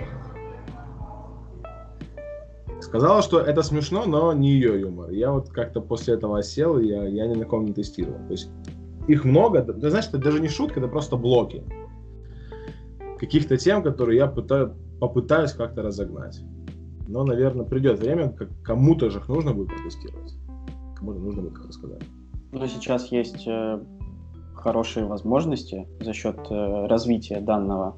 сказала, 2.80 3.24
что 3.24 3.40
это 3.40 3.64
смешно, 3.64 4.06
но 4.06 4.34
не 4.34 4.52
ее 4.52 4.80
юмор. 4.80 5.10
Я 5.10 5.32
вот 5.32 5.50
как-то 5.50 5.82
после 5.82 6.14
этого 6.14 6.38
осел, 6.38 6.78
и 6.78 6.86
я, 6.86 7.08
я 7.08 7.26
ни 7.26 7.34
на 7.34 7.46
ком 7.46 7.66
не 7.66 7.74
тестировал. 7.74 8.20
То 8.28 8.34
есть 8.34 8.52
их 9.08 9.26
много, 9.26 9.64
ты 9.64 9.90
знаешь, 9.90 10.08
это 10.08 10.20
даже 10.20 10.40
не 10.40 10.48
шутка, 10.48 10.80
это 10.80 10.90
просто 10.90 11.18
блоки 11.18 11.64
каких-то 13.18 13.58
тем, 13.58 13.82
которые 13.82 14.18
я 14.18 14.28
пытаю, 14.28 14.76
попытаюсь 15.00 15.54
как-то 15.54 15.82
разогнать. 15.82 16.42
Но, 17.08 17.24
наверное, 17.24 17.66
придет 17.66 18.00
время, 18.00 18.30
как 18.30 18.50
кому-то 18.64 19.10
же 19.10 19.20
их 19.20 19.30
нужно 19.30 19.54
будет 19.54 19.70
протестировать. 19.70 20.34
Кому-то 20.96 21.20
нужно 21.20 21.42
будет 21.44 21.54
как-то 21.54 21.72
сказать. 21.72 22.02
Но 22.52 22.66
сейчас 22.68 23.12
есть 23.12 23.48
э, 23.48 23.80
хорошие 24.56 25.06
возможности 25.06 25.88
за 26.02 26.14
счет 26.14 26.38
э, 26.50 26.86
развития 26.88 27.40
данного 27.40 27.98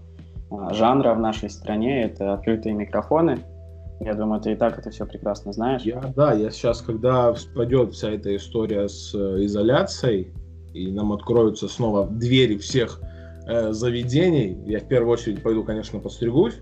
э, 0.51 0.73
жанра 0.73 1.13
в 1.13 1.19
нашей 1.19 1.49
стране. 1.49 2.03
Это 2.03 2.33
открытые 2.33 2.75
микрофоны. 2.75 3.39
Я 3.99 4.13
думаю, 4.13 4.41
ты 4.41 4.53
и 4.53 4.55
так 4.55 4.79
это 4.79 4.91
все 4.91 5.05
прекрасно 5.05 5.51
знаешь. 5.51 5.81
Я, 5.81 6.01
да, 6.15 6.33
я 6.33 6.51
сейчас, 6.51 6.81
когда 6.81 7.33
спадет 7.35 7.93
вся 7.93 8.11
эта 8.11 8.35
история 8.35 8.87
с 8.87 9.13
э, 9.13 9.45
изоляцией, 9.45 10.33
и 10.73 10.91
нам 10.91 11.11
откроются 11.11 11.67
снова 11.67 12.07
двери 12.07 12.57
всех 12.57 13.01
э, 13.47 13.73
заведений, 13.73 14.57
я 14.65 14.79
в 14.79 14.87
первую 14.87 15.11
очередь 15.11 15.43
пойду, 15.43 15.63
конечно, 15.63 15.99
постригусь, 15.99 16.59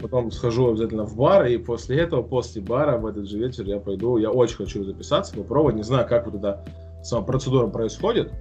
потом 0.00 0.30
схожу 0.30 0.70
обязательно 0.70 1.04
в 1.04 1.16
бар, 1.16 1.46
и 1.46 1.58
после 1.58 1.98
этого, 1.98 2.22
после 2.22 2.62
бара, 2.62 2.98
в 2.98 3.06
этот 3.06 3.28
же 3.28 3.38
вечер 3.38 3.64
я 3.64 3.78
пойду, 3.78 4.16
я 4.16 4.30
очень 4.30 4.56
хочу 4.56 4.84
записаться, 4.84 5.34
попробовать, 5.34 5.76
не 5.76 5.82
знаю, 5.82 6.06
как 6.08 6.26
вот 6.26 6.36
эта 6.36 6.64
сама 7.02 7.22
процедура 7.22 7.66
происходит, 7.66 8.32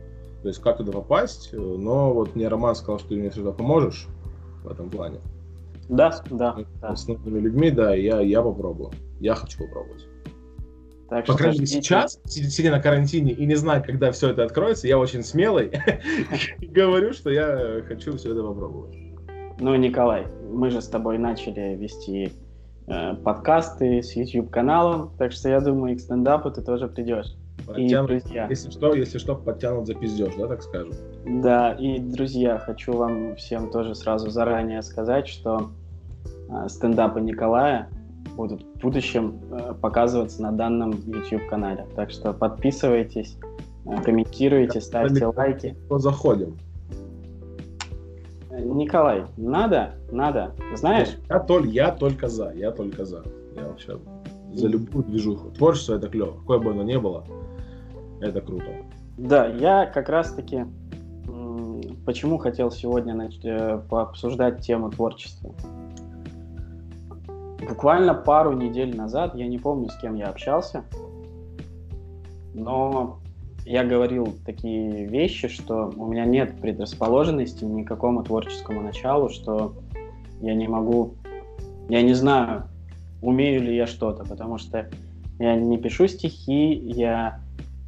то 0.42 0.48
есть 0.48 0.62
как 0.62 0.78
туда 0.78 0.92
попасть, 0.92 1.50
э, 1.54 1.58
но 1.58 2.14
вот 2.14 2.36
мне 2.36 2.48
Роман 2.48 2.76
сказал, 2.76 3.00
что 3.00 3.10
ты 3.10 3.16
мне 3.16 3.32
сюда 3.32 3.52
поможешь 3.52 4.08
в 4.64 4.72
этом 4.72 4.90
плане. 4.90 5.20
Да, 5.90 6.24
да. 6.30 6.58
да. 6.82 6.96
С 6.96 7.08
новыми 7.08 7.40
людьми, 7.40 7.72
да, 7.72 7.94
я, 7.94 8.22
я 8.22 8.42
попробую. 8.42 8.92
Я 9.20 9.36
хочу 9.36 9.60
попробовать. 9.60 10.08
Так 11.10 11.28
По 11.28 11.34
что 11.34 11.38
крайней 11.38 11.60
мере, 11.60 11.68
сейчас, 11.68 12.20
сидя 12.26 12.50
сидя 12.50 12.72
на 12.72 12.80
карантине 12.80 13.32
и 13.32 13.46
не 13.46 13.54
зная, 13.54 13.82
когда 13.82 14.12
все 14.12 14.30
это 14.30 14.44
откроется, 14.44 14.88
я 14.88 14.98
очень 14.98 15.24
смелый 15.24 15.72
и 16.60 16.66
говорю, 16.66 17.14
что 17.14 17.30
я 17.30 17.84
хочу 17.88 18.18
все 18.18 18.32
это 18.32 18.42
попробовать. 18.42 18.96
Ну, 19.60 19.76
Николай, 19.76 20.28
мы 20.56 20.70
же 20.72 20.82
с 20.82 20.88
тобой 20.88 21.18
начали 21.18 21.76
вести 21.76 22.32
э, 22.88 23.14
подкасты 23.16 24.02
с 24.02 24.16
YouTube-каналом, 24.16 25.12
так 25.18 25.32
что 25.32 25.50
я 25.50 25.60
думаю, 25.60 25.94
и 25.94 25.98
к 25.98 26.00
стендапу 26.02 26.50
ты 26.50 26.62
тоже 26.62 26.88
придешь. 26.88 27.28
И, 27.60 27.68
Подтянут- 27.68 28.08
друзья, 28.08 28.48
Если 28.50 28.70
что, 28.70 28.94
если 28.94 29.18
что, 29.18 29.36
подтянут 29.36 29.88
за 29.88 29.96
пиздеж, 29.96 30.34
да, 30.38 30.48
так 30.48 30.62
скажем. 30.62 30.94
да, 31.26 31.72
и, 31.74 32.00
друзья, 32.00 32.58
хочу 32.58 32.94
вам 32.94 33.36
всем 33.36 33.72
тоже 33.72 33.96
сразу 33.96 34.30
заранее 34.30 34.82
сказать, 34.82 35.28
что 35.28 35.70
э, 36.50 36.68
стендапы 36.70 37.22
Николая 37.22 37.90
будут 38.36 38.64
в 38.64 38.80
будущем 38.82 39.40
э, 39.52 39.74
показываться 39.82 40.42
на 40.42 40.52
данном 40.52 40.92
YouTube-канале. 40.92 41.86
Так 41.96 42.12
что 42.12 42.34
подписывайтесь, 42.34 43.38
э, 43.86 44.02
комментируйте, 44.04 44.82
ставьте 44.82 45.26
лайки. 45.28 45.76
То 45.90 45.98
заходим. 45.98 46.58
Николай, 48.60 49.26
надо, 49.38 49.96
надо, 50.12 50.54
знаешь, 50.76 51.18
Я, 51.30 51.40
толь- 51.40 51.70
я 51.70 51.92
только 51.92 52.28
за, 52.28 52.52
я 52.52 52.72
только 52.72 53.06
за. 53.06 53.24
Я 53.56 53.68
вообще 53.68 54.00
за 54.54 54.68
любую 54.68 55.04
движуху. 55.06 55.50
Творчество 55.52 55.96
это 55.96 56.08
клево. 56.08 56.38
Какое 56.40 56.60
бы 56.60 56.72
оно 56.72 56.84
ни 56.84 56.98
было, 56.98 57.26
это 58.22 58.42
круто. 58.42 58.66
Да, 59.18 59.48
я 59.48 59.86
как 59.86 60.10
раз-таки 60.10 60.66
почему 62.06 62.38
хотел 62.38 62.72
сегодня 62.72 63.14
нач- 63.16 63.44
э, 63.44 63.82
пообсуждать 63.90 64.62
тему 64.62 64.92
творчества. 64.92 65.54
Буквально 67.68 68.14
пару 68.14 68.54
недель 68.54 68.96
назад, 68.96 69.34
я 69.36 69.48
не 69.48 69.58
помню, 69.58 69.90
с 69.90 69.98
кем 69.98 70.16
я 70.16 70.28
общался, 70.28 70.84
но 72.54 73.20
я 73.66 73.84
говорил 73.84 74.36
такие 74.46 75.06
вещи, 75.06 75.48
что 75.48 75.92
у 75.98 76.06
меня 76.06 76.26
нет 76.26 76.62
предрасположенности 76.62 77.64
ни 77.64 77.84
к 77.84 77.88
какому 77.88 78.24
творческому 78.24 78.82
началу, 78.82 79.30
что 79.30 79.74
я 80.42 80.54
не 80.54 80.68
могу, 80.68 81.16
я 81.90 82.04
не 82.04 82.14
знаю, 82.14 82.66
умею 83.22 83.64
ли 83.64 83.76
я 83.76 83.88
что-то, 83.88 84.24
потому 84.24 84.60
что 84.60 84.88
я 85.40 85.56
не 85.56 85.78
пишу 85.80 86.08
стихи, 86.08 86.74
я 86.76 87.40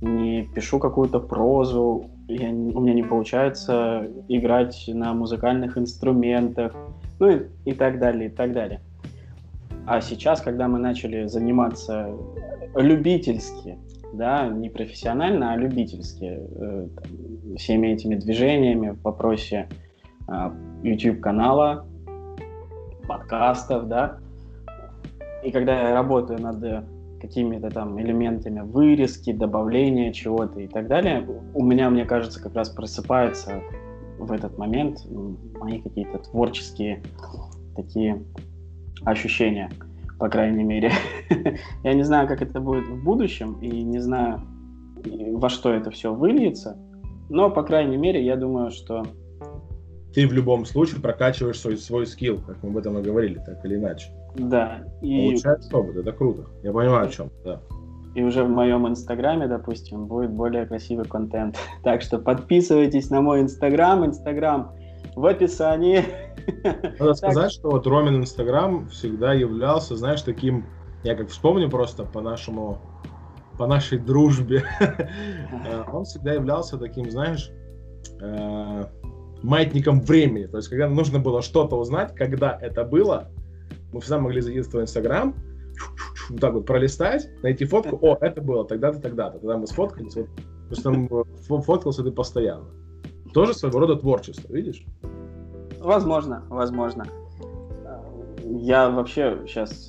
не 0.01 0.49
пишу 0.53 0.79
какую-то 0.79 1.19
прозу, 1.19 2.09
я 2.27 2.49
у 2.49 2.81
меня 2.81 2.93
не 2.93 3.03
получается 3.03 4.07
играть 4.27 4.83
на 4.87 5.13
музыкальных 5.13 5.77
инструментах, 5.77 6.75
ну 7.19 7.29
и, 7.29 7.41
и 7.65 7.73
так 7.73 7.99
далее, 7.99 8.29
и 8.29 8.31
так 8.31 8.51
далее. 8.51 8.81
А 9.85 10.01
сейчас, 10.01 10.41
когда 10.41 10.67
мы 10.67 10.79
начали 10.79 11.27
заниматься 11.27 12.11
любительски, 12.75 13.77
да, 14.17 14.47
не 14.47 14.69
профессионально, 14.69 15.53
а 15.53 15.57
любительски, 15.57 16.39
э, 16.39 16.87
там, 16.95 17.55
всеми 17.57 17.87
этими 17.87 18.15
движениями 18.15 18.89
в 18.89 19.01
вопросе 19.03 19.69
а, 20.27 20.53
YouTube-канала, 20.83 21.85
подкастов, 23.07 23.87
да, 23.87 24.19
и 25.43 25.51
когда 25.51 25.89
я 25.89 25.93
работаю 25.93 26.41
над 26.41 26.63
э, 26.63 26.83
какими-то 27.21 27.69
там 27.69 27.99
элементами 28.01 28.59
вырезки, 28.59 29.31
добавления 29.31 30.11
чего-то 30.11 30.59
и 30.59 30.67
так 30.67 30.87
далее, 30.87 31.25
у 31.53 31.63
меня, 31.63 31.89
мне 31.89 32.05
кажется, 32.05 32.41
как 32.41 32.55
раз 32.55 32.69
просыпаются 32.69 33.61
в 34.19 34.31
этот 34.31 34.57
момент 34.57 35.05
мои 35.59 35.79
какие-то 35.79 36.17
творческие 36.19 37.01
такие 37.75 38.23
ощущения, 39.05 39.69
по 40.19 40.29
крайней 40.29 40.63
мере. 40.63 40.91
Я 41.83 41.93
не 41.93 42.03
знаю, 42.03 42.27
как 42.27 42.41
это 42.41 42.59
будет 42.59 42.87
в 42.87 43.03
будущем, 43.03 43.59
и 43.61 43.83
не 43.83 43.99
знаю, 43.99 44.41
во 45.33 45.49
что 45.49 45.71
это 45.71 45.91
все 45.91 46.13
выльется, 46.13 46.77
но, 47.29 47.49
по 47.49 47.63
крайней 47.63 47.97
мере, 47.97 48.23
я 48.23 48.35
думаю, 48.35 48.71
что 48.71 49.03
Ты 50.13 50.27
в 50.27 50.33
любом 50.33 50.65
случае 50.65 51.01
прокачиваешь 51.01 51.59
свой, 51.59 51.77
свой 51.77 52.07
скилл, 52.07 52.39
как 52.45 52.63
мы 52.63 52.69
об 52.69 52.77
этом 52.77 52.97
и 52.97 53.01
говорили, 53.01 53.35
так 53.45 53.63
или 53.65 53.75
иначе. 53.75 54.07
да, 54.35 54.83
и 55.01 55.27
Получается 55.27 55.77
опыт, 55.77 55.97
это 55.97 56.11
круто. 56.11 56.45
Я 56.63 56.71
понимаю, 56.71 57.07
о 57.07 57.09
чем. 57.09 57.29
Да. 57.43 57.61
и 58.15 58.23
уже 58.23 58.43
в 58.43 58.49
моем 58.49 58.87
инстаграме, 58.87 59.47
допустим, 59.47 60.07
будет 60.07 60.31
более 60.31 60.65
красивый 60.65 61.05
контент. 61.05 61.57
Так 61.83 62.01
что 62.01 62.17
подписывайтесь 62.17 63.09
на 63.09 63.21
мой 63.21 63.41
инстаграм, 63.41 64.05
инстаграм 64.05 64.71
в 65.17 65.25
описании. 65.25 66.05
Надо 66.99 67.15
сказать, 67.15 67.51
что 67.51 67.71
вот 67.71 67.87
Ромин 67.87 68.17
Инстаграм 68.17 68.87
всегда 68.89 69.33
являлся, 69.33 69.95
знаешь, 69.95 70.21
таким, 70.21 70.65
я 71.03 71.15
как 71.15 71.29
вспомню 71.29 71.71
просто 71.71 72.03
по 72.03 72.21
нашему, 72.21 72.79
по 73.57 73.65
нашей 73.65 73.97
дружбе, 73.97 74.63
э, 74.79 75.83
он 75.91 76.05
всегда 76.05 76.33
являлся 76.33 76.77
таким, 76.77 77.09
знаешь, 77.09 77.49
э, 78.21 78.85
маятником 79.41 80.01
времени. 80.01 80.45
То 80.45 80.57
есть, 80.57 80.69
когда 80.69 80.87
нужно 80.87 81.17
было 81.17 81.41
что-то 81.41 81.77
узнать, 81.77 82.13
когда 82.13 82.55
это 82.61 82.83
было, 82.83 83.31
мы 83.91 84.01
всегда 84.01 84.19
могли 84.19 84.41
зайти 84.41 84.61
в 84.61 84.75
Инстаграм, 84.75 85.33
вот 86.29 86.39
так 86.39 86.53
вот 86.53 86.67
пролистать, 86.67 87.27
найти 87.41 87.65
фотку, 87.65 87.97
о, 88.03 88.17
это 88.21 88.39
было 88.39 88.65
тогда-то, 88.65 88.99
тогда-то. 88.99 89.39
Тогда 89.39 89.57
мы 89.57 89.65
сфоткались, 89.65 90.15
вот, 90.15 90.27
потому 90.69 90.73
что 90.73 90.83
там 90.83 91.05
э, 91.05 91.23
фо- 91.49 91.61
фоткался 91.63 92.03
ты 92.03 92.11
постоянно. 92.11 92.67
Тоже 93.37 93.53
своего 93.53 93.81
рода 93.81 93.95
творчество, 93.95 94.51
видишь? 94.51 94.83
Возможно, 95.79 96.43
возможно. 96.49 97.05
Я 98.43 98.89
вообще 98.89 99.43
сейчас 99.45 99.87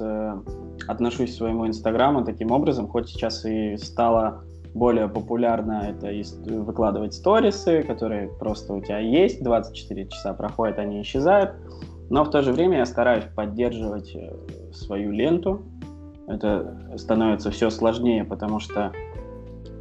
отношусь 0.86 1.32
к 1.32 1.36
своему 1.38 1.66
инстаграму 1.66 2.26
таким 2.26 2.50
образом, 2.50 2.88
хоть 2.88 3.08
сейчас 3.08 3.46
и 3.46 3.78
стало 3.78 4.44
более 4.74 5.08
популярно 5.08 5.88
это 5.88 6.12
выкладывать 6.60 7.14
сторисы, 7.14 7.82
которые 7.84 8.28
просто 8.28 8.74
у 8.74 8.82
тебя 8.82 8.98
есть, 8.98 9.42
24 9.42 10.08
часа 10.08 10.34
проходят, 10.34 10.78
они 10.78 11.00
исчезают, 11.00 11.52
но 12.10 12.24
в 12.24 12.30
то 12.30 12.42
же 12.42 12.52
время 12.52 12.76
я 12.76 12.84
стараюсь 12.84 13.24
поддерживать 13.34 14.14
э, 14.14 14.30
свою 14.74 15.10
ленту. 15.10 15.62
Это 16.26 16.92
становится 16.98 17.50
все 17.50 17.70
сложнее, 17.70 18.24
потому 18.24 18.60
что 18.60 18.92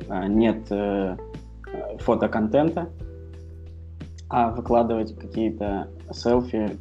э, 0.07 0.27
нет 0.29 0.67
э, 0.69 1.17
э, 1.73 1.97
фотоконтента, 1.97 2.87
а 4.29 4.51
выкладывать 4.51 5.17
какие-то 5.17 5.87
селфи 6.11 6.77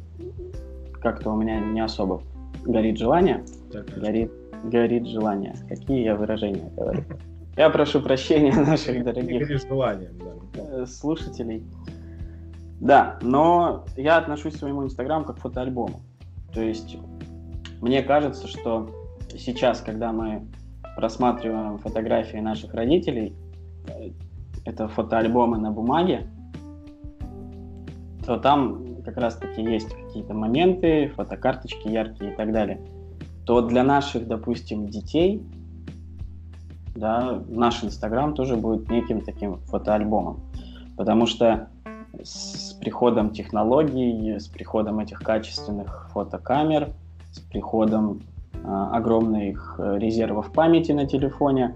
как-то 1.01 1.31
у 1.31 1.35
меня 1.35 1.59
не 1.59 1.79
особо 1.79 2.21
горит 2.65 2.97
желание. 2.97 3.43
Так, 3.71 3.85
Горит, 3.97 4.31
горит 4.63 5.07
желание. 5.07 5.55
Какие 5.69 6.03
я 6.03 6.15
выражения 6.15 6.69
говорю? 6.75 7.03
Я 7.55 7.69
прошу 7.69 8.01
прощения 8.01 8.53
наших 8.65 9.03
дорогих 9.03 9.47
горишь 9.47 9.63
желанием, 9.67 10.11
да. 10.19 10.61
э, 10.61 10.85
слушателей. 10.85 11.63
Да, 12.79 13.17
но 13.21 13.85
я 13.95 14.17
отношусь 14.17 14.53
к 14.53 14.57
своему 14.57 14.83
Инстаграм 14.83 15.23
как 15.25 15.37
к 15.37 15.39
фотоальбому. 15.39 16.01
То 16.53 16.61
есть 16.61 16.97
мне 17.81 18.03
кажется, 18.03 18.47
что 18.47 18.89
сейчас, 19.29 19.81
когда 19.81 20.11
мы 20.11 20.45
просматриваем 20.95 21.77
фотографии 21.79 22.37
наших 22.37 22.73
родителей, 22.73 23.35
э, 23.87 24.09
это 24.65 24.87
фотоальбомы 24.87 25.57
на 25.57 25.71
бумаге, 25.71 26.27
то 28.27 28.35
там 28.35 29.01
как 29.05 29.15
раз-таки 29.15 29.61
есть 29.61 29.87
какие-то 29.89 30.33
моменты, 30.33 31.07
фотокарточки 31.15 31.87
яркие 31.87 32.33
и 32.33 32.35
так 32.35 32.51
далее. 32.51 32.81
То 33.45 33.61
для 33.61 33.83
наших, 33.83 34.27
допустим, 34.27 34.87
детей, 34.87 35.41
да, 36.93 37.41
наш 37.47 37.85
Инстаграм 37.85 38.33
тоже 38.33 38.57
будет 38.57 38.91
неким 38.91 39.21
таким 39.21 39.59
фотоальбомом. 39.59 40.41
Потому 40.97 41.25
что 41.25 41.69
с 42.21 42.73
приходом 42.73 43.29
технологий, 43.29 44.37
с 44.37 44.49
приходом 44.49 44.99
этих 44.99 45.19
качественных 45.19 46.09
фотокамер, 46.11 46.89
с 47.31 47.39
приходом 47.39 48.23
э, 48.51 48.57
огромных 48.91 49.79
резервов 49.79 50.51
памяти 50.51 50.91
на 50.91 51.07
телефоне, 51.07 51.75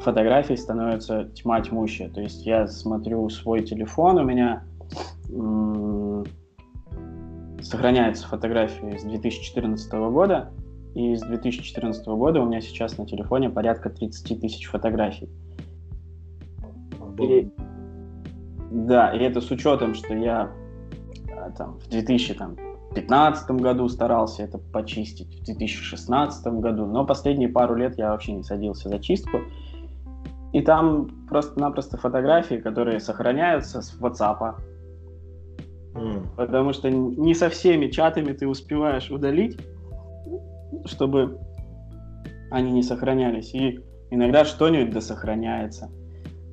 фотографий 0.00 0.56
становится 0.56 1.24
тьма 1.24 1.60
тьмущая. 1.60 2.08
То 2.08 2.20
есть 2.20 2.46
я 2.46 2.68
смотрю 2.68 3.28
свой 3.30 3.64
телефон, 3.64 4.18
у 4.18 4.22
меня 4.22 4.62
сохраняются 7.62 8.26
фотографии 8.26 8.96
с 8.96 9.02
2014 9.02 9.92
года, 9.92 10.50
и 10.94 11.14
с 11.14 11.20
2014 11.20 12.06
года 12.06 12.40
у 12.40 12.46
меня 12.46 12.60
сейчас 12.60 12.96
на 12.98 13.06
телефоне 13.06 13.50
порядка 13.50 13.90
30 13.90 14.40
тысяч 14.40 14.66
фотографий. 14.66 15.28
И, 17.20 17.50
да, 18.70 19.12
и 19.14 19.18
это 19.20 19.40
с 19.40 19.50
учетом, 19.50 19.94
что 19.94 20.14
я 20.14 20.52
а, 21.30 21.50
там, 21.50 21.78
в 21.80 21.88
2015 21.88 23.50
году 23.50 23.88
старался 23.88 24.44
это 24.44 24.58
почистить, 24.58 25.40
в 25.40 25.44
2016 25.44 26.46
году, 26.54 26.86
но 26.86 27.04
последние 27.04 27.48
пару 27.48 27.74
лет 27.74 27.98
я 27.98 28.10
вообще 28.10 28.32
не 28.32 28.42
садился 28.42 28.88
за 28.88 28.98
чистку. 28.98 29.40
И 30.52 30.62
там 30.62 31.26
просто-напросто 31.28 31.98
фотографии, 31.98 32.54
которые 32.54 33.00
сохраняются 33.00 33.82
с 33.82 33.98
WhatsApp, 34.00 34.56
потому 36.36 36.72
что 36.72 36.90
не 36.90 37.34
со 37.34 37.48
всеми 37.48 37.88
чатами 37.88 38.32
ты 38.32 38.46
успеваешь 38.46 39.10
удалить, 39.10 39.58
чтобы 40.84 41.38
они 42.50 42.72
не 42.72 42.82
сохранялись. 42.82 43.54
И 43.54 43.80
иногда 44.10 44.44
что-нибудь 44.44 44.92
досохраняется. 44.92 45.90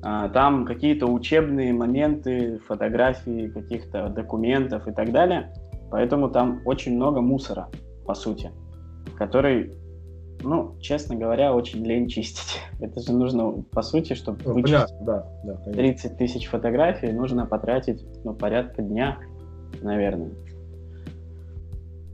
А, 0.02 0.28
там 0.28 0.64
какие-то 0.64 1.06
учебные 1.06 1.72
моменты, 1.72 2.58
фотографии 2.66 3.48
каких-то 3.48 4.08
документов 4.08 4.86
и 4.86 4.92
так 4.92 5.12
далее. 5.12 5.52
Поэтому 5.90 6.28
там 6.30 6.60
очень 6.64 6.96
много 6.96 7.20
мусора, 7.20 7.68
по 8.04 8.14
сути, 8.14 8.50
который 9.16 9.72
ну, 10.42 10.76
честно 10.80 11.16
говоря, 11.16 11.54
очень 11.54 11.84
лень 11.84 12.08
чистить. 12.08 12.60
Это 12.80 13.00
же 13.00 13.12
нужно, 13.12 13.64
по 13.70 13.82
сути, 13.82 14.14
чтобы 14.14 14.38
ну, 14.44 14.54
вычистить 14.54 15.04
да, 15.04 15.26
да, 15.44 15.54
30 15.72 16.16
тысяч 16.18 16.46
фотографий, 16.46 17.12
нужно 17.12 17.46
потратить 17.46 18.04
ну, 18.24 18.34
порядка 18.34 18.82
дня, 18.82 19.18
наверное. 19.82 20.30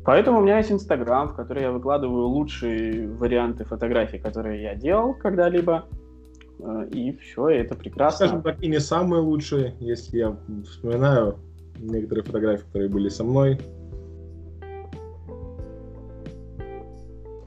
Поэтому 0.04 0.38
у 0.38 0.42
меня 0.42 0.58
есть 0.58 0.72
Инстаграм, 0.72 1.28
в 1.28 1.36
который 1.36 1.62
я 1.62 1.70
выкладываю 1.70 2.26
лучшие 2.26 3.08
варианты 3.08 3.64
фотографий, 3.64 4.18
которые 4.18 4.62
я 4.62 4.74
делал 4.74 5.14
когда-либо. 5.14 5.84
Э, 6.58 6.88
и 6.90 7.16
все, 7.18 7.48
это 7.48 7.76
прекрасно. 7.76 8.26
Скажем 8.26 8.42
так, 8.42 8.60
и 8.62 8.68
не 8.68 8.80
самые 8.80 9.22
лучшие, 9.22 9.74
если 9.78 10.18
я 10.18 10.36
вспоминаю 10.64 11.38
некоторые 11.78 12.24
фотографии, 12.24 12.64
которые 12.64 12.90
были 12.90 13.08
со 13.08 13.22
мной, 13.22 13.60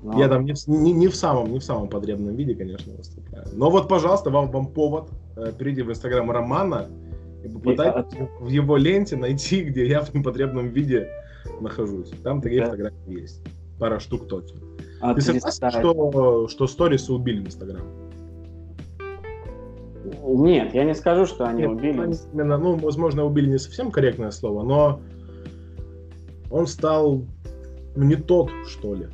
Но... 0.06 0.20
Я 0.20 0.30
там 0.30 0.46
не, 0.46 0.54
не, 0.68 0.94
не, 0.94 1.08
в 1.08 1.16
самом, 1.16 1.52
не 1.52 1.58
в 1.58 1.64
самом 1.64 1.90
потребном 1.90 2.36
виде, 2.36 2.54
конечно, 2.54 2.94
выступаю. 2.94 3.48
Но 3.54 3.72
вот, 3.72 3.88
пожалуйста, 3.90 4.30
вам, 4.30 4.52
вам 4.52 4.68
повод. 4.68 5.10
Э, 5.36 5.52
перейди 5.58 5.82
в 5.82 5.90
инстаграм 5.90 6.30
Романа 6.30 6.88
и 7.44 7.50
попытайтесь 7.50 8.14
я... 8.14 8.30
в 8.40 8.48
его 8.50 8.78
ленте 8.78 9.16
найти, 9.16 9.64
где 9.64 9.88
я 9.88 10.02
в 10.02 10.14
непотребном 10.14 10.70
виде 10.70 11.10
нахожусь. 11.60 12.12
Там 12.24 12.40
такие 12.40 12.62
да. 12.62 12.68
фотографии 12.68 13.22
есть. 13.22 13.42
Пара 13.80 14.00
штук 14.00 14.28
точно. 14.28 14.60
А 15.02 15.16
ты 15.16 15.22
согласен, 15.22 15.72
что, 15.72 16.48
что 16.48 16.68
сторисы 16.68 17.12
убили 17.12 17.42
Инстаграм? 17.42 17.84
Нет, 20.24 20.74
я 20.76 20.84
не 20.84 20.94
скажу, 20.94 21.26
что 21.26 21.46
они 21.46 21.64
Нет, 21.64 21.72
убили. 21.72 22.00
Они 22.00 22.16
именно, 22.32 22.60
ну, 22.60 22.76
возможно, 22.78 23.26
убили 23.26 23.50
не 23.50 23.58
совсем 23.58 23.92
корректное 23.92 24.30
слово, 24.30 24.62
но 24.62 25.02
он 26.52 26.68
стал 26.68 27.24
ну, 27.96 28.04
не 28.04 28.16
тот, 28.16 28.52
что 28.68 28.94
ли. 28.94 29.08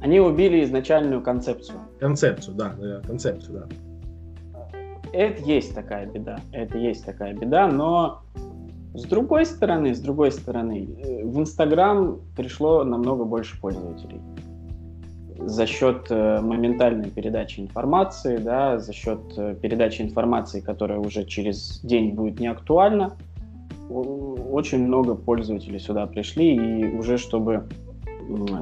Они 0.00 0.20
убили 0.20 0.64
изначальную 0.64 1.22
концепцию. 1.22 1.78
Концепцию, 1.98 2.56
да, 2.56 2.74
концепцию, 3.06 3.60
да. 3.60 5.10
Это 5.12 5.42
есть 5.42 5.74
такая 5.74 6.06
беда, 6.06 6.38
это 6.52 6.78
есть 6.78 7.04
такая 7.04 7.34
беда, 7.34 7.66
но 7.66 8.22
с 8.94 9.04
другой 9.04 9.46
стороны, 9.46 9.94
с 9.94 10.00
другой 10.00 10.32
стороны, 10.32 10.88
э, 10.98 11.24
в 11.24 11.38
Инстаграм 11.38 12.20
пришло 12.36 12.82
намного 12.84 13.24
больше 13.24 13.60
пользователей 13.60 14.20
за 15.38 15.66
счет 15.66 16.06
э, 16.10 16.40
моментальной 16.40 17.08
передачи 17.08 17.60
информации, 17.60 18.36
да, 18.36 18.78
за 18.78 18.92
счет 18.92 19.20
э, 19.36 19.54
передачи 19.60 20.02
информации, 20.02 20.60
которая 20.60 20.98
уже 20.98 21.24
через 21.24 21.80
день 21.82 22.14
будет 22.14 22.40
не 22.40 22.48
актуальна. 22.48 23.16
Очень 23.88 24.86
много 24.86 25.14
пользователей 25.14 25.78
сюда 25.78 26.06
пришли, 26.06 26.54
и 26.54 26.96
уже 26.96 27.16
чтобы 27.16 27.68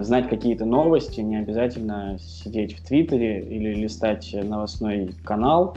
знать 0.00 0.28
какие-то 0.28 0.64
новости, 0.64 1.20
не 1.20 1.36
обязательно 1.36 2.18
сидеть 2.18 2.74
в 2.76 2.86
Твиттере 2.86 3.42
или 3.42 3.74
листать 3.74 4.34
новостной 4.34 5.14
канал, 5.24 5.76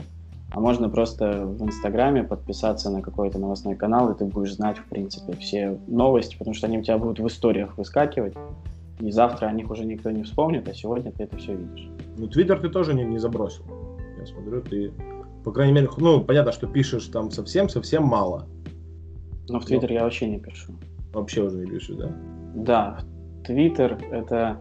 а 0.50 0.60
можно 0.60 0.88
просто 0.88 1.46
в 1.46 1.62
Инстаграме 1.62 2.24
подписаться 2.24 2.90
на 2.90 3.00
какой-то 3.00 3.38
новостной 3.38 3.74
канал, 3.74 4.10
и 4.10 4.18
ты 4.18 4.26
будешь 4.26 4.54
знать, 4.54 4.78
в 4.78 4.84
принципе, 4.84 5.34
все 5.36 5.78
новости, 5.86 6.36
потому 6.36 6.54
что 6.54 6.66
они 6.66 6.78
у 6.78 6.82
тебя 6.82 6.98
будут 6.98 7.20
в 7.20 7.26
историях 7.26 7.78
выскакивать, 7.78 8.34
и 9.00 9.10
завтра 9.10 9.46
о 9.46 9.52
них 9.52 9.70
уже 9.70 9.84
никто 9.84 10.10
не 10.10 10.22
вспомнит, 10.22 10.68
а 10.68 10.74
сегодня 10.74 11.10
ты 11.10 11.24
это 11.24 11.36
все 11.36 11.54
видишь. 11.54 11.88
Ну, 12.18 12.28
Твиттер 12.28 12.60
ты 12.60 12.68
тоже 12.68 12.94
не, 12.94 13.04
не 13.04 13.18
забросил. 13.18 13.64
Я 14.18 14.26
смотрю, 14.26 14.60
ты, 14.60 14.92
по 15.42 15.52
крайней 15.52 15.72
мере, 15.72 15.88
ну, 15.96 16.22
понятно, 16.22 16.52
что 16.52 16.66
пишешь 16.66 17.06
там 17.06 17.30
совсем-совсем 17.30 18.04
мало. 18.04 18.46
Но 19.48 19.58
в 19.58 19.64
Твиттер 19.64 19.92
я 19.92 20.04
вообще 20.04 20.28
не 20.28 20.38
пишу. 20.38 20.72
Вообще 21.12 21.42
уже 21.42 21.58
не 21.58 21.66
пишу, 21.66 21.96
да? 21.96 22.12
Да, 22.54 22.98
Твиттер— 23.44 23.98
это 24.12 24.60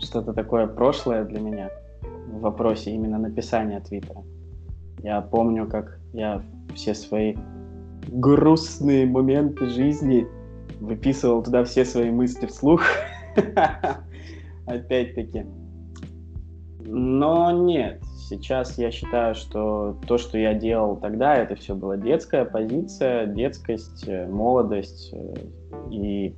что-то 0.00 0.32
такое 0.32 0.66
прошлое 0.66 1.24
для 1.24 1.40
меня 1.40 1.70
в 2.28 2.40
вопросе 2.40 2.90
именно 2.90 3.18
написания 3.18 3.80
Твиттера. 3.80 4.22
Я 5.02 5.20
помню, 5.20 5.68
как 5.68 5.98
я 6.12 6.42
все 6.74 6.94
свои 6.94 7.36
грустные 8.08 9.06
моменты 9.06 9.66
жизни 9.68 10.26
выписывал 10.80 11.42
туда 11.42 11.64
все 11.64 11.84
свои 11.84 12.10
мысли 12.10 12.46
вслух. 12.46 12.82
Опять-таки. 14.66 15.46
Но 16.84 17.52
нет, 17.52 18.02
сейчас 18.28 18.76
я 18.78 18.90
считаю, 18.90 19.34
что 19.34 19.98
то, 20.06 20.18
что 20.18 20.36
я 20.36 20.54
делал 20.54 20.96
тогда, 20.96 21.36
это 21.36 21.54
все 21.54 21.74
была 21.74 21.96
детская 21.96 22.44
позиция, 22.44 23.26
детскость, 23.26 24.08
молодость 24.08 25.12
э, 25.12 25.34
и 25.90 26.34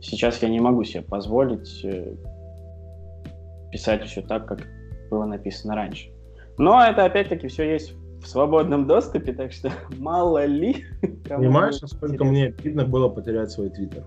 сейчас 0.00 0.42
я 0.42 0.48
не 0.48 0.60
могу 0.60 0.84
себе 0.84 1.02
позволить 1.02 1.84
э, 1.84 2.14
писать 3.70 4.04
все 4.04 4.22
так, 4.22 4.46
как 4.46 4.66
было 5.10 5.24
написано 5.24 5.74
раньше. 5.74 6.10
Но 6.58 6.82
это 6.82 7.04
опять-таки 7.04 7.48
все 7.48 7.72
есть 7.72 7.94
в 8.22 8.26
свободном 8.26 8.86
доступе, 8.86 9.32
так 9.32 9.52
что 9.52 9.70
мало 9.98 10.44
ли. 10.44 10.84
Понимаешь, 11.28 11.80
насколько 11.80 12.24
мне 12.24 12.46
обидно 12.46 12.84
было 12.84 13.08
потерять 13.08 13.50
свой 13.50 13.70
твиттер? 13.70 14.04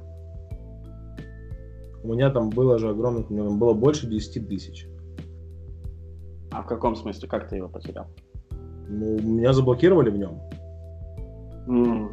У 2.04 2.14
меня 2.14 2.32
там 2.32 2.50
было 2.50 2.80
же 2.80 2.90
огромное, 2.90 3.24
у 3.24 3.34
меня 3.34 3.46
там 3.46 3.60
было 3.60 3.74
больше 3.74 4.08
10 4.08 4.48
тысяч. 4.48 4.88
А 6.52 6.64
в 6.64 6.68
каком 6.68 6.96
смысле? 6.96 7.30
Как 7.30 7.48
ты 7.48 7.58
его 7.58 7.70
потерял? 7.70 8.08
Ну, 8.90 9.20
меня 9.22 9.54
заблокировали 9.54 10.10
в 10.10 10.18
нем. 10.18 10.42
Mm. 11.68 12.10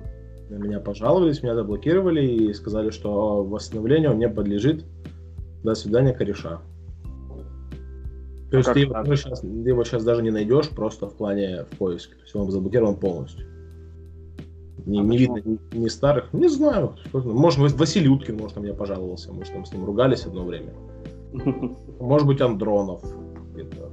На 0.48 0.54
меня 0.54 0.80
пожаловались, 0.80 1.42
меня 1.42 1.54
заблокировали 1.54 2.24
и 2.24 2.54
сказали, 2.54 2.90
что 2.90 3.44
восстановлению 3.44 4.14
не 4.14 4.28
подлежит. 4.28 4.84
До 5.62 5.74
свидания, 5.74 6.12
кореша. 6.12 6.60
То 8.50 8.56
а 8.56 8.58
есть 8.58 8.72
ты 8.72 8.80
его, 8.80 8.96
ну, 9.04 9.14
сейчас, 9.14 9.40
ты 9.40 9.46
его 9.46 9.84
сейчас 9.84 10.04
даже 10.04 10.22
не 10.22 10.30
найдешь 10.30 10.70
просто 10.70 11.06
в 11.06 11.14
плане 11.14 11.64
в 11.70 11.76
поиске. 11.76 12.14
То 12.14 12.22
есть 12.22 12.34
он 12.34 12.50
заблокирован 12.50 12.96
полностью. 12.96 13.46
Не, 14.86 15.00
а 15.00 15.02
не 15.02 15.18
видно 15.18 15.42
ни, 15.44 15.58
ни 15.76 15.88
старых. 15.88 16.32
Не 16.32 16.48
знаю. 16.48 16.94
Может, 17.12 17.74
Василий 17.74 18.08
Уткин, 18.08 18.38
может, 18.38 18.56
на 18.56 18.60
меня 18.60 18.72
пожаловался. 18.72 19.32
Может, 19.32 19.52
там 19.52 19.66
с 19.66 19.72
ним 19.72 19.84
ругались 19.84 20.24
одно 20.24 20.44
время. 20.44 20.72
Может 22.00 22.26
быть, 22.26 22.40
Андронов, 22.40 23.02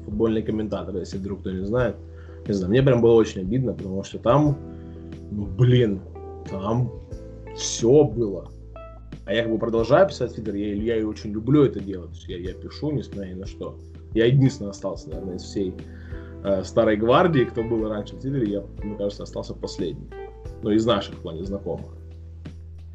футбольный 0.06 0.42
комментатор, 0.42 0.96
если 0.96 1.18
вдруг 1.18 1.42
кто 1.42 1.52
не 1.52 1.66
знает. 1.66 1.98
Не 2.48 2.54
знаю, 2.54 2.70
мне 2.70 2.82
прям 2.82 3.02
было 3.02 3.16
очень 3.16 3.42
обидно, 3.42 3.74
потому 3.74 4.04
что 4.04 4.20
там, 4.20 4.58
ну, 5.32 5.46
блин, 5.46 6.00
там 6.50 6.92
все 7.56 8.04
было. 8.04 8.50
А 9.26 9.34
я 9.34 9.44
как 9.44 9.52
бы 9.52 9.58
продолжаю 9.58 10.08
писать 10.08 10.36
Твиттер, 10.36 10.56
я, 10.56 10.96
я 10.98 11.08
очень 11.08 11.32
люблю 11.32 11.64
это 11.64 11.80
делать. 11.80 12.24
Я, 12.28 12.38
я 12.38 12.54
пишу, 12.54 12.92
несмотря 12.92 13.28
ни 13.30 13.34
на 13.34 13.46
что. 13.46 13.78
Я 14.14 14.26
единственный 14.26 14.70
остался, 14.70 15.10
наверное, 15.10 15.36
из 15.36 15.44
всей 15.44 15.74
э, 16.44 16.64
старой 16.64 16.96
гвардии, 16.96 17.44
кто 17.44 17.64
был 17.64 17.90
раньше 17.90 18.16
в 18.16 18.20
Твиттере, 18.20 18.52
я, 18.52 18.64
мне 18.84 18.96
кажется, 18.96 19.24
остался 19.24 19.54
последний. 19.54 20.10
Ну, 20.62 20.70
из 20.72 20.86
наших 20.86 21.16
в 21.16 21.22
плане 21.22 21.44
знакомых. 21.44 21.88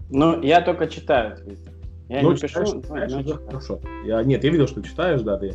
Ну, 0.09 0.41
я 0.43 0.61
только 0.61 0.87
читаю 0.87 1.37
Твиттер. 1.37 1.73
Я 2.09 2.23
ну, 2.23 2.33
не 2.33 2.37
читаешь, 2.39 2.69
пишу, 2.69 2.83
читаешь, 2.83 3.13
но 3.13 3.21
это 3.21 3.29
читаю. 3.29 3.47
хорошо. 3.47 3.81
Я, 4.05 4.23
нет, 4.25 4.45
я 4.45 4.51
видел, 4.51 4.67
что 4.67 4.83
читаешь, 4.83 5.23
да, 5.23 5.37
ты 5.37 5.55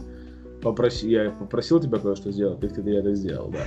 попроси, 0.62 1.10
я 1.10 1.31
попросил 1.31 1.79
тебя 1.79 1.99
кое-что 1.99 2.31
сделать, 2.31 2.60
ты, 2.60 2.69
ты 2.69 2.95
это 2.95 3.13
сделал, 3.13 3.49
да. 3.49 3.60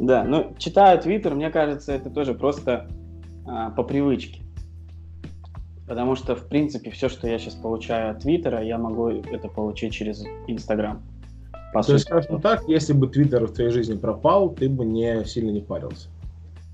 Да, 0.00 0.24
ну, 0.24 0.54
читаю 0.56 0.98
Твиттер, 0.98 1.34
мне 1.34 1.50
кажется, 1.50 1.92
это 1.92 2.08
тоже 2.08 2.32
просто 2.32 2.88
а, 3.46 3.70
по 3.70 3.82
привычке. 3.82 4.40
Потому 5.86 6.16
что, 6.16 6.34
в 6.34 6.48
принципе, 6.48 6.90
все, 6.90 7.10
что 7.10 7.28
я 7.28 7.38
сейчас 7.38 7.54
получаю 7.54 8.12
от 8.12 8.20
Твиттера, 8.20 8.62
я 8.62 8.78
могу 8.78 9.08
это 9.08 9.48
получить 9.48 9.92
через 9.92 10.24
Инстаграм. 10.46 11.02
По 11.74 11.82
То 11.82 11.92
есть, 11.92 12.06
сути. 12.08 12.22
скажем 12.22 12.40
так, 12.40 12.62
если 12.66 12.94
бы 12.94 13.08
Твиттер 13.08 13.44
в 13.46 13.52
твоей 13.52 13.70
жизни 13.70 13.94
пропал, 13.94 14.48
ты 14.50 14.70
бы 14.70 14.86
не 14.86 15.22
сильно 15.26 15.50
не 15.50 15.60
парился. 15.60 16.08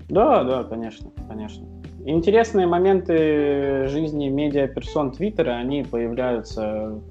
Да, 0.07 0.45
да, 0.45 0.63
конечно, 0.63 1.09
конечно. 1.27 1.65
Интересные 2.05 2.65
моменты 2.65 3.87
жизни 3.89 4.29
медиаперсон 4.29 5.11
Твиттера, 5.11 5.51
они 5.57 5.83
появляются 5.83 7.01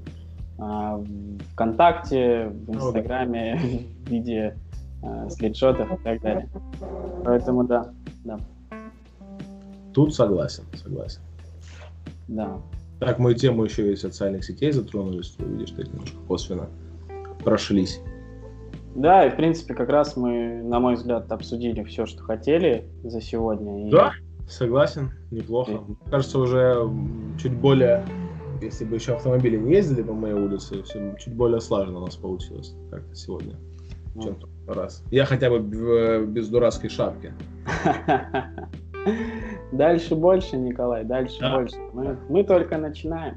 а, 0.59 0.97
в 0.97 1.07
ВКонтакте, 1.53 2.47
в 2.49 2.69
Ну. 2.69 2.75
Инстаграме, 2.77 3.61
в 4.07 4.11
виде 4.11 4.57
а, 5.03 5.29
скриншотов 5.31 5.93
и 5.93 6.03
так 6.03 6.21
далее. 6.21 6.49
Поэтому 7.25 7.65
да, 7.65 7.93
да, 8.25 8.39
Тут 9.95 10.15
согласен, 10.15 10.65
согласен. 10.75 11.21
да. 12.29 12.59
Так, 13.01 13.19
мы 13.19 13.35
тему 13.35 13.65
еще 13.65 13.93
и 13.93 13.97
социальных 13.97 14.45
сетей 14.45 14.73
затронули, 14.73 15.23
что 15.23 15.45
видишь, 15.45 15.71
так 15.71 15.87
немножко 15.89 16.17
косвенно 16.27 16.69
прошлись. 17.45 18.01
Да, 18.95 19.27
и 19.27 19.31
в 19.31 19.37
принципе 19.37 19.75
как 19.75 19.91
раз 19.91 20.17
мы, 20.17 20.63
на 20.63 20.81
мой 20.81 20.95
взгляд, 20.95 21.31
обсудили 21.31 21.83
все, 21.85 22.07
что 22.07 22.23
хотели 22.23 22.85
за 23.05 23.21
сегодня. 23.21 23.87
И 23.87 23.91
Да, 23.91 24.13
согласен, 24.49 25.11
неплохо. 25.31 25.73
Мне 25.73 25.97
кажется, 26.11 26.39
уже 26.39 26.91
чуть 27.39 27.53
более, 27.55 28.03
если 28.63 28.87
бы 28.87 28.97
еще 28.97 29.15
автомобили 29.15 29.59
не 29.59 29.75
ездили 29.75 30.03
по 30.03 30.15
моей 30.15 30.35
улице, 30.35 30.83
все 30.83 31.15
чуть 31.19 31.35
более 31.35 31.61
слаженно 31.61 31.99
у 31.99 32.07
нас 32.07 32.17
получилось 32.17 32.75
как-то 32.91 33.15
сегодня, 33.15 33.55
чем 34.23 34.37
в 34.67 34.71
раз. 34.73 35.03
Я 35.11 35.25
хотя 35.25 35.51
бы 35.51 35.61
б- 35.61 36.27
без 36.27 36.49
дурацкой 36.49 36.91
шапки. 36.91 37.33
Дальше 39.73 40.15
больше, 40.17 40.57
Николай, 40.57 41.05
дальше 41.05 41.39
Да. 41.41 41.57
больше. 41.57 41.77
Мы, 41.93 42.17
мы 42.29 42.45
только 42.45 42.79
начинаем. 42.79 43.37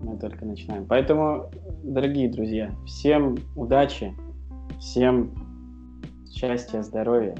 Мы 0.00 0.18
только 0.18 0.44
начинаем. 0.44 0.84
Поэтому, 0.86 1.50
дорогие 1.82 2.30
друзья, 2.30 2.70
всем 2.86 3.36
удачи, 3.54 4.14
всем 4.78 5.32
счастья, 6.30 6.82
здоровья. 6.82 7.34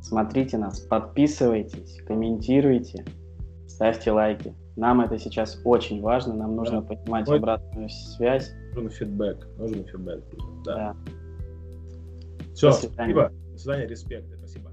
Смотрите 0.00 0.58
нас, 0.58 0.78
подписывайтесь, 0.80 2.00
комментируйте, 2.06 3.04
ставьте 3.66 4.12
лайки. 4.12 4.54
Нам 4.76 5.00
это 5.00 5.18
сейчас 5.18 5.60
очень 5.64 6.00
важно, 6.02 6.34
нам 6.34 6.54
нужно 6.54 6.82
понимать 6.82 7.28
Ой. 7.28 7.38
обратную 7.38 7.88
связь. 7.88 8.52
Нужен 8.76 8.90
фидбэк. 8.90 9.46
Нужен 9.56 9.84
фидбэк. 9.86 10.22
Да. 10.64 10.74
Да. 10.74 10.96
Все, 12.54 12.72
спасибо. 12.72 13.32
До 13.52 13.58
свидания, 13.58 13.86
респект. 13.86 14.28
Спасибо. 14.36 14.70